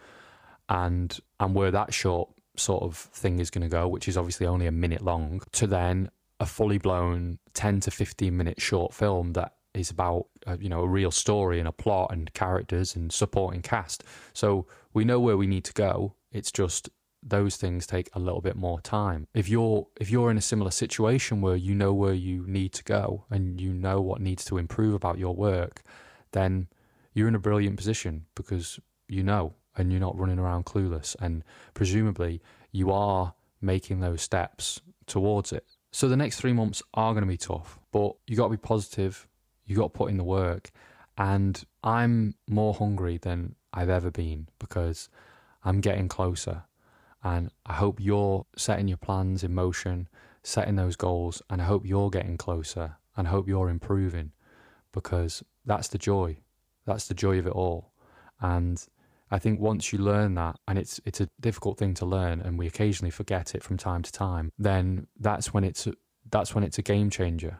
and 0.69 1.19
and 1.39 1.55
where 1.55 1.71
that 1.71 1.93
short 1.93 2.29
sort 2.57 2.83
of 2.83 2.95
thing 2.95 3.39
is 3.39 3.49
going 3.49 3.61
to 3.61 3.69
go, 3.69 3.87
which 3.87 4.07
is 4.07 4.17
obviously 4.17 4.45
only 4.45 4.67
a 4.67 4.71
minute 4.71 5.01
long, 5.01 5.41
to 5.53 5.67
then 5.67 6.09
a 6.41 6.45
fully 6.45 6.79
blown 6.79 7.38
ten 7.53 7.79
to 7.79 7.91
fifteen 7.91 8.36
minute 8.36 8.60
short 8.60 8.93
film 8.93 9.33
that 9.33 9.53
is 9.74 9.91
about 9.91 10.25
uh, 10.48 10.57
you 10.60 10.67
know 10.67 10.81
a 10.81 10.88
real 10.88 11.12
story 11.12 11.60
and 11.60 11.67
a 11.67 11.71
plot 11.71 12.12
and 12.12 12.33
characters 12.33 12.95
and 12.95 13.13
supporting 13.13 13.62
cast. 13.62 14.03
So 14.33 14.65
we 14.91 15.05
know 15.05 15.19
where 15.19 15.38
we 15.38 15.48
need 15.48 15.63
to 15.65 15.74
go. 15.74 16.15
It's 16.31 16.51
just 16.51 16.89
those 17.24 17.55
things 17.55 17.86
take 17.86 18.10
a 18.13 18.19
little 18.19 18.41
bit 18.41 18.55
more 18.55 18.81
time. 18.81 19.27
If 19.36 19.48
you're 19.48 19.88
if 20.00 20.10
you're 20.10 20.31
in 20.31 20.38
a 20.38 20.41
similar 20.41 20.71
situation 20.71 21.41
where 21.41 21.55
you 21.55 21.75
know 21.75 21.93
where 21.93 22.15
you 22.15 22.43
need 22.48 22.74
to 22.74 22.83
go 22.83 23.25
and 23.29 23.62
you 23.62 23.71
know 23.71 24.01
what 24.01 24.19
needs 24.19 24.43
to 24.45 24.57
improve 24.57 24.95
about 24.95 25.19
your 25.19 25.36
work, 25.36 25.83
then 26.31 26.67
you're 27.13 27.27
in 27.27 27.36
a 27.36 27.39
brilliant 27.39 27.77
position 27.77 28.25
because 28.33 28.79
you 29.07 29.21
know 29.21 29.53
and 29.77 29.91
you're 29.91 30.01
not 30.01 30.17
running 30.17 30.39
around 30.39 30.65
clueless 30.65 31.15
and 31.21 31.43
presumably 31.75 32.41
you 32.71 32.91
are 32.91 33.36
making 33.62 34.00
those 34.00 34.24
steps 34.24 34.81
towards 35.05 35.53
it. 35.53 35.65
So 35.91 36.07
the 36.07 36.17
next 36.17 36.39
3 36.39 36.53
months 36.53 36.81
are 36.93 37.13
going 37.13 37.24
to 37.24 37.27
be 37.27 37.38
tough, 37.38 37.77
but 37.91 38.13
you 38.25 38.38
got 38.38 38.45
to 38.45 38.51
be 38.51 38.57
positive, 38.57 39.27
you 39.65 39.75
got 39.75 39.93
to 39.93 39.98
put 39.98 40.10
in 40.10 40.17
the 40.17 40.24
work 40.24 40.71
and 41.17 41.63
I'm 41.83 42.36
more 42.48 42.74
hungry 42.74 43.17
than 43.17 43.55
I've 43.74 43.89
ever 43.89 44.10
been 44.10 44.48
because 44.60 45.10
I'm 45.63 45.81
getting 45.81 46.07
closer 46.07 46.63
and 47.24 47.51
I 47.65 47.74
hope 47.74 48.00
you're 48.00 48.45
setting 48.55 48.88
your 48.88 48.98
plans 48.98 49.43
in 49.43 49.53
motion, 49.53 50.07
setting 50.43 50.75
those 50.75 50.95
goals, 50.95 51.41
and 51.50 51.62
I 51.62 51.65
hope 51.65 51.86
you're 51.86 52.10
getting 52.10 52.38
closer 52.38 52.95
and 53.15 53.27
I 53.27 53.31
hope 53.31 53.48
you're 53.48 53.69
improving 53.69 54.31
because 54.93 55.44
that's 55.65 55.89
the 55.89 55.98
joy. 55.98 56.37
That's 56.85 57.07
the 57.07 57.13
joy 57.13 57.37
of 57.37 57.48
it 57.48 57.53
all. 57.53 57.92
And 58.39 58.83
I 59.31 59.39
think 59.39 59.59
once 59.61 59.94
you 59.94 60.00
learn 60.00 60.35
that, 60.35 60.59
and 60.67 60.77
it's 60.77 61.00
it's 61.05 61.22
a 61.22 61.29
difficult 61.39 61.77
thing 61.77 61.94
to 61.96 62.05
learn, 62.05 62.41
and 62.41 62.59
we 62.59 62.67
occasionally 62.67 63.11
forget 63.11 63.55
it 63.55 63.63
from 63.63 63.77
time 63.77 64.01
to 64.03 64.11
time, 64.11 64.51
then 64.59 65.07
that's 65.17 65.53
when 65.53 65.63
it's 65.63 65.87
that's 66.29 66.53
when 66.53 66.63
it's 66.63 66.77
a 66.77 66.81
game 66.81 67.09
changer. 67.09 67.59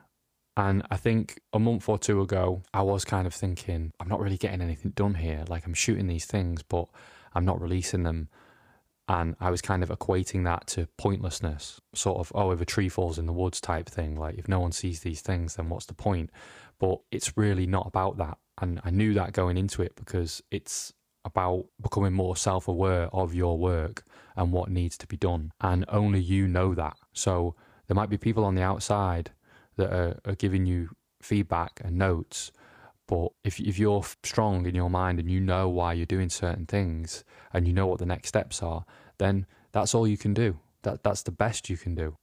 And 0.58 0.86
I 0.92 0.98
think 0.98 1.40
a 1.54 1.60
month 1.60 1.88
or 1.88 1.98
two 1.98 2.22
ago, 2.22 2.62
I 2.74 2.82
was 2.82 3.06
kind 3.06 3.26
of 3.26 3.34
thinking, 3.34 3.94
I'm 4.00 4.10
not 4.10 4.20
really 4.20 4.38
getting 4.38 4.62
anything 4.62 4.92
done 4.92 5.16
here. 5.16 5.46
Like 5.48 5.66
I'm 5.66 5.74
shooting 5.74 6.08
these 6.08 6.26
things, 6.26 6.62
but 6.62 6.88
I'm 7.34 7.46
not 7.46 7.62
releasing 7.62 8.04
them. 8.04 8.28
And 9.08 9.36
I 9.40 9.50
was 9.50 9.62
kind 9.62 9.82
of 9.82 9.90
equating 9.90 10.44
that 10.44 10.68
to 10.68 10.88
pointlessness, 10.98 11.80
sort 11.96 12.20
of, 12.20 12.32
oh, 12.36 12.52
if 12.52 12.62
a 12.62 12.66
tree 12.66 12.90
falls 12.90 13.18
in 13.18 13.26
the 13.26 13.34
woods 13.34 13.60
type 13.60 13.90
thing. 13.90 14.16
Like, 14.16 14.36
if 14.38 14.48
no 14.48 14.60
one 14.60 14.72
sees 14.72 15.00
these 15.02 15.22
things, 15.22 15.56
then 15.56 15.70
what's 15.70 15.86
the 15.86 15.94
point? 15.94 16.30
But 16.80 17.00
it's 17.12 17.38
really 17.38 17.66
not 17.66 17.88
about 17.88 18.18
that. 18.18 18.38
And 18.62 18.82
I 18.84 18.90
knew 18.90 19.14
that 19.16 19.34
going 19.34 19.58
into 19.58 19.82
it 19.82 19.96
because 19.96 20.44
it's 20.52 20.94
about 21.24 21.66
becoming 21.82 22.14
more 22.14 22.36
self 22.36 22.68
aware 22.68 23.08
of 23.14 23.34
your 23.34 23.58
work 23.58 24.04
and 24.36 24.52
what 24.52 24.70
needs 24.70 24.98
to 24.98 25.08
be 25.08 25.18
done. 25.18 25.52
And 25.62 25.86
only 25.90 26.20
you 26.20 26.48
know 26.48 26.74
that. 26.76 26.98
So 27.14 27.56
there 27.88 27.96
might 27.96 28.10
be 28.10 28.18
people 28.18 28.46
on 28.46 28.56
the 28.56 28.64
outside 28.64 29.32
that 29.78 29.92
are, 29.92 30.20
are 30.26 30.36
giving 30.36 30.66
you 30.66 30.90
feedback 31.22 31.82
and 31.84 31.98
notes 31.98 32.52
but 33.12 33.34
if 33.44 33.60
if 33.60 33.78
you're 33.78 34.04
strong 34.24 34.66
in 34.66 34.74
your 34.74 34.90
mind 34.90 35.20
and 35.20 35.30
you 35.30 35.42
know 35.42 35.68
why 35.68 35.92
you're 35.92 36.06
doing 36.06 36.30
certain 36.30 36.66
things 36.66 37.26
and 37.52 37.68
you 37.68 37.74
know 37.74 37.86
what 37.86 38.00
the 38.00 38.06
next 38.06 38.30
steps 38.30 38.64
are, 38.64 38.86
then 39.18 39.46
that's 39.74 39.94
all 39.94 40.08
you 40.08 40.18
can 40.18 40.34
do. 40.34 40.60
That 40.84 41.04
that's 41.04 41.24
the 41.24 41.32
best 41.32 41.70
you 41.70 41.76
can 41.76 41.94
do. 41.94 42.16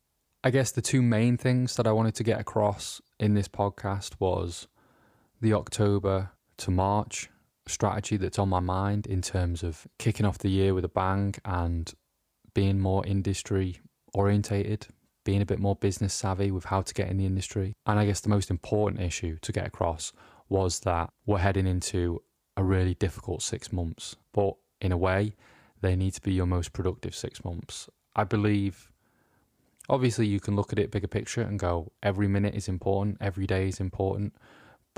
I 0.42 0.48
guess 0.48 0.70
the 0.70 0.80
two 0.80 1.02
main 1.02 1.37
things 1.37 1.76
that 1.76 1.87
I 1.87 1.92
wanted 1.92 2.14
to 2.14 2.24
get 2.24 2.40
across 2.40 3.02
in 3.20 3.34
this 3.34 3.48
podcast 3.48 4.14
was 4.18 4.66
the 5.42 5.52
October 5.52 6.30
to 6.56 6.70
March 6.70 7.28
strategy 7.68 8.16
that's 8.16 8.38
on 8.38 8.48
my 8.48 8.61
mind 8.61 9.07
in 9.07 9.22
terms 9.22 9.62
of 9.62 9.87
kicking 9.98 10.26
off 10.26 10.38
the 10.38 10.50
year 10.50 10.74
with 10.74 10.85
a 10.85 10.88
bang 10.88 11.35
and 11.44 11.94
being 12.54 12.78
more 12.81 13.07
industry 13.07 13.81
orientated, 14.14 14.88
being 15.24 15.42
a 15.42 15.46
bit 15.46 15.59
more 15.59 15.76
business 15.76 16.14
savvy 16.14 16.50
with 16.50 16.64
how 16.64 16.83
to 16.83 16.94
get 16.94 17.09
in 17.09 17.18
the 17.18 17.26
industry. 17.26 17.74
And 17.87 17.98
I 17.98 18.07
guess 18.07 18.20
the 18.20 18.28
most 18.28 18.50
important 18.50 19.02
issue 19.02 19.38
to 19.42 19.52
get 19.52 19.66
across 19.66 20.12
was 20.48 20.81
that 20.81 21.11
we're 21.26 21.38
heading 21.38 21.66
into 21.66 22.22
a 22.57 22.64
really 22.64 22.94
difficult 22.94 23.42
six 23.42 23.72
months. 23.72 24.16
But 24.33 24.54
in 24.81 24.92
a 24.92 24.96
way, 24.96 25.35
they 25.81 25.94
need 25.94 26.14
to 26.14 26.22
be 26.22 26.33
your 26.33 26.46
most 26.46 26.72
productive 26.72 27.14
six 27.14 27.44
months. 27.44 27.88
I 28.16 28.24
believe, 28.24 28.90
obviously, 29.88 30.26
you 30.26 30.40
can 30.40 30.57
look 30.57 30.72
at 30.72 30.78
it 30.78 30.90
bigger 30.90 31.07
picture 31.07 31.42
and 31.42 31.59
go, 31.59 31.92
every 32.02 32.26
minute 32.26 32.54
is 32.54 32.68
important, 32.68 33.18
every 33.20 33.46
day 33.46 33.68
is 33.68 33.78
important. 33.78 34.35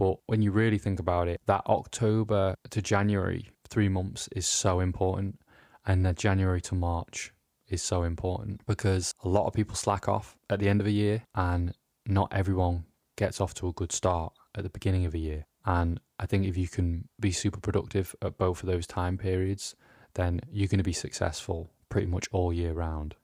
But 0.00 0.16
when 0.24 0.40
you 0.40 0.50
really 0.50 0.78
think 0.78 0.98
about 0.98 1.28
it, 1.28 1.42
that 1.44 1.60
October 1.66 2.56
to 2.70 2.80
January, 2.80 3.50
three 3.68 3.90
months 3.90 4.30
is 4.34 4.46
so 4.46 4.80
important. 4.80 5.38
And 5.84 6.06
that 6.06 6.16
January 6.16 6.62
to 6.62 6.74
March 6.74 7.34
is 7.68 7.82
so 7.82 8.04
important 8.04 8.62
because 8.66 9.12
a 9.24 9.28
lot 9.28 9.46
of 9.46 9.52
people 9.52 9.76
slack 9.76 10.08
off 10.08 10.38
at 10.48 10.58
the 10.58 10.70
end 10.70 10.80
of 10.80 10.86
a 10.86 10.90
year 10.90 11.24
and 11.34 11.74
not 12.06 12.32
everyone 12.32 12.84
gets 13.16 13.42
off 13.42 13.52
to 13.54 13.68
a 13.68 13.74
good 13.74 13.92
start 13.92 14.32
at 14.54 14.62
the 14.62 14.70
beginning 14.70 15.04
of 15.04 15.14
a 15.14 15.18
year. 15.18 15.44
And 15.66 16.00
I 16.18 16.24
think 16.24 16.46
if 16.46 16.56
you 16.56 16.66
can 16.66 17.06
be 17.20 17.30
super 17.30 17.60
productive 17.60 18.16
at 18.22 18.38
both 18.38 18.62
of 18.62 18.68
those 18.68 18.86
time 18.86 19.18
periods, 19.18 19.74
then 20.14 20.40
you're 20.50 20.68
going 20.68 20.78
to 20.78 20.84
be 20.84 20.94
successful 20.94 21.68
pretty 21.90 22.06
much 22.06 22.26
all 22.32 22.54
year 22.54 22.72
round. 22.72 23.16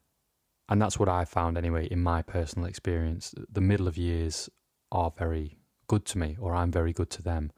And 0.68 0.82
that's 0.82 0.98
what 0.98 1.08
I 1.08 1.24
found 1.24 1.56
anyway 1.56 1.86
in 1.86 2.02
my 2.02 2.20
personal 2.20 2.68
experience. 2.68 3.34
The 3.50 3.62
middle 3.62 3.88
of 3.88 3.96
years 3.96 4.50
are 4.92 5.10
very 5.16 5.56
good 5.86 6.04
to 6.06 6.18
me, 6.18 6.36
or 6.40 6.54
I'm 6.54 6.70
very 6.70 6.92
good 6.92 7.10
to 7.10 7.22
them. 7.22 7.52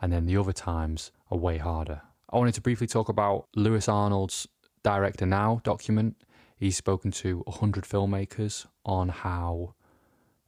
And 0.00 0.12
then 0.12 0.26
the 0.26 0.36
other 0.36 0.52
times 0.52 1.10
are 1.30 1.38
way 1.38 1.58
harder. 1.58 2.02
I 2.30 2.36
wanted 2.36 2.54
to 2.54 2.60
briefly 2.60 2.86
talk 2.86 3.08
about 3.08 3.46
Lewis 3.54 3.88
Arnold's 3.88 4.48
Director 4.82 5.26
Now 5.26 5.60
document. 5.64 6.16
He's 6.56 6.76
spoken 6.76 7.10
to 7.12 7.38
100 7.46 7.84
filmmakers 7.84 8.66
on 8.84 9.08
how 9.08 9.74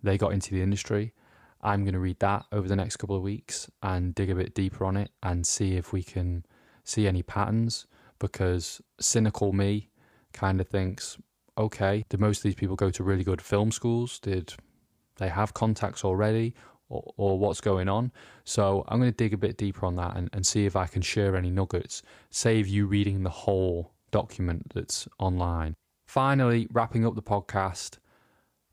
they 0.03 0.19
got 0.19 0.33
into 0.33 0.55
the 0.55 0.63
industry 0.63 1.13
I'm 1.67 1.83
going 1.83 1.95
to 1.95 2.01
read 2.01 2.21
that 2.21 2.45
over 2.53 2.69
the 2.69 2.77
next 2.77 2.97
couple 2.97 3.17
of 3.17 3.23
weeks 3.23 3.69
and 3.83 4.15
dig 4.15 4.31
a 4.31 4.37
bit 4.37 4.55
deeper 4.55 4.85
on 4.85 4.97
it 4.97 5.11
and 5.21 5.45
see 5.45 5.77
if 5.77 5.93
we 5.93 6.03
can 6.03 6.45
see 6.85 7.09
any 7.09 7.25
patterns 7.25 7.87
because 8.21 8.81
cynical 9.01 9.53
me 9.53 9.91
kind 10.33 10.61
of 10.61 10.69
thinks, 10.69 11.19
okay, 11.59 12.05
did 12.09 12.21
most 12.21 12.39
of 12.39 12.43
these 12.45 12.55
people 12.55 12.77
go 12.77 12.91
to 12.91 13.03
really 13.03 13.25
good 13.25 13.43
film 13.43 13.73
schools? 13.73 14.21
Did 14.21 14.55
they 15.17 15.29
have 15.29 15.55
contacts 15.55 16.05
already? 16.05 16.55
Or, 16.89 17.03
or 17.17 17.39
what's 17.39 17.61
going 17.61 17.89
on? 17.89 18.13
So 18.45 18.85
I'm 18.87 19.01
going 19.01 19.11
to 19.11 19.17
dig 19.17 19.35
a 19.35 19.37
bit 19.37 19.57
deeper 19.57 19.87
on 19.87 19.97
that 19.97 20.17
and, 20.17 20.31
and 20.33 20.47
see 20.47 20.67
if 20.67 20.77
I 20.77 20.87
can 20.87 21.03
share 21.03 21.35
any 21.35 21.51
nuggets, 21.51 22.03
save 22.31 22.69
you 22.69 22.87
reading 22.87 23.25
the 23.25 23.31
whole 23.31 23.93
document 24.13 24.71
that's 24.73 25.09
online. 25.19 25.75
Finally, 26.07 26.69
wrapping 26.71 27.05
up 27.05 27.17
the 27.17 27.23
podcast, 27.23 27.99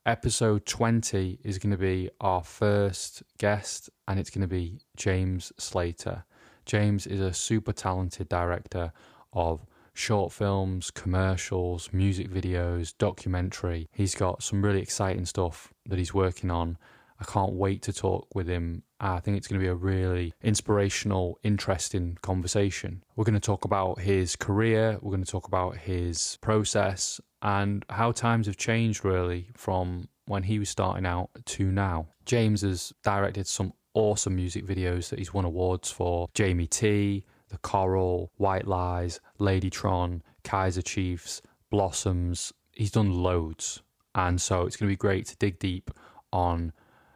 episode 0.05 0.65
20 0.65 1.39
is 1.43 1.57
going 1.57 1.71
to 1.71 1.77
be 1.77 2.09
our 2.21 2.43
first 2.43 3.23
guest, 3.37 3.89
and 4.07 4.19
it's 4.19 4.29
going 4.29 4.41
to 4.41 4.47
be 4.47 4.79
James 4.95 5.51
Slater. 5.57 6.23
James 6.65 7.07
is 7.07 7.19
a 7.19 7.33
super 7.33 7.73
talented 7.73 8.29
director 8.29 8.91
of 9.33 9.65
short 9.93 10.31
films, 10.31 10.91
commercials, 10.91 11.89
music 11.91 12.29
videos, 12.29 12.93
documentary. 12.97 13.89
He's 13.91 14.15
got 14.15 14.43
some 14.43 14.63
really 14.63 14.81
exciting 14.81 15.25
stuff 15.25 15.73
that 15.85 15.99
he's 15.99 16.13
working 16.13 16.51
on. 16.51 16.77
I 17.23 17.31
can't 17.31 17.53
wait 17.53 17.81
to 17.83 17.93
talk 17.93 18.27
with 18.35 18.47
him. 18.47 18.83
I 18.99 19.21
think 19.21 19.37
it's 19.37 19.47
going 19.47 19.61
to 19.61 19.63
be 19.63 19.69
a 19.69 19.75
really 19.75 20.33
inspirational, 20.43 21.39
interesting 21.41 22.17
conversation. 22.21 23.01
We're 23.15 23.23
going 23.23 23.33
to 23.33 23.39
talk 23.39 23.63
about 23.63 23.99
his 23.99 24.35
career, 24.35 24.97
we're 25.01 25.11
going 25.11 25.23
to 25.23 25.31
talk 25.31 25.47
about 25.47 25.77
his 25.77 26.37
process, 26.41 27.21
and 27.41 27.85
how 27.89 28.11
times 28.11 28.47
have 28.47 28.57
changed 28.57 29.05
really 29.05 29.47
from 29.55 30.09
when 30.25 30.43
he 30.43 30.59
was 30.59 30.69
starting 30.69 31.05
out 31.05 31.29
to 31.45 31.71
now. 31.71 32.07
James 32.25 32.61
has 32.61 32.91
directed 33.03 33.47
some 33.47 33.71
awesome 33.93 34.35
music 34.35 34.65
videos 34.65 35.09
that 35.09 35.19
he's 35.19 35.33
won 35.33 35.45
awards 35.45 35.89
for 35.89 36.27
Jamie 36.33 36.67
T, 36.67 37.25
The 37.49 37.57
Coral, 37.59 38.31
White 38.35 38.67
Lies, 38.67 39.21
Ladytron, 39.39 40.21
Kaiser 40.43 40.81
Chiefs, 40.81 41.41
Blossoms. 41.69 42.51
He's 42.73 42.91
done 42.91 43.11
loads. 43.11 43.81
And 44.13 44.41
so 44.41 44.63
it's 44.63 44.75
going 44.75 44.89
to 44.89 44.93
be 44.93 44.97
great 44.97 45.25
to 45.27 45.37
dig 45.37 45.57
deep 45.59 45.89
on 46.33 46.73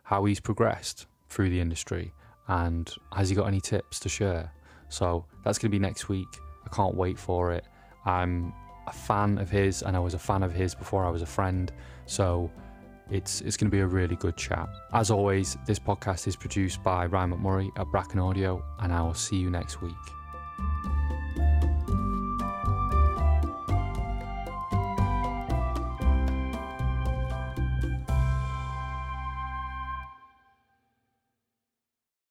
how 0.07 0.23
he's 0.23 0.39
progressed 0.39 1.05
through 1.27 1.49
the 1.49 1.59
industry 1.59 2.13
and 2.47 2.93
has 3.11 3.27
he 3.27 3.35
got 3.35 3.45
any 3.45 3.59
tips 3.59 3.99
to 3.99 4.07
share. 4.07 4.49
So 4.87 5.25
that's 5.43 5.57
going 5.57 5.69
to 5.69 5.77
be 5.77 5.79
next 5.79 6.07
week. 6.07 6.29
I 6.65 6.73
can't 6.73 6.95
wait 6.95 7.19
for 7.19 7.51
it. 7.51 7.65
I'm 8.05 8.53
a 8.87 8.93
fan 8.93 9.37
of 9.37 9.49
his 9.49 9.81
and 9.81 9.97
I 9.97 9.99
was 9.99 10.13
a 10.13 10.19
fan 10.19 10.43
of 10.43 10.53
his 10.53 10.73
before 10.73 11.05
I 11.05 11.09
was 11.09 11.23
a 11.23 11.25
friend. 11.25 11.73
So 12.05 12.49
it's 13.11 13.41
it's 13.41 13.57
going 13.57 13.69
to 13.69 13.75
be 13.75 13.81
a 13.81 13.85
really 13.85 14.15
good 14.15 14.37
chat. 14.37 14.69
As 14.93 15.11
always, 15.11 15.57
this 15.65 15.77
podcast 15.77 16.25
is 16.25 16.37
produced 16.37 16.81
by 16.83 17.05
Ryan 17.07 17.33
McMurray 17.33 17.69
at 17.77 17.87
Bracken 17.87 18.19
Audio, 18.19 18.63
and 18.79 18.93
I 18.93 19.01
will 19.01 19.13
see 19.13 19.35
you 19.35 19.49
next 19.49 19.81
week. 19.81 20.16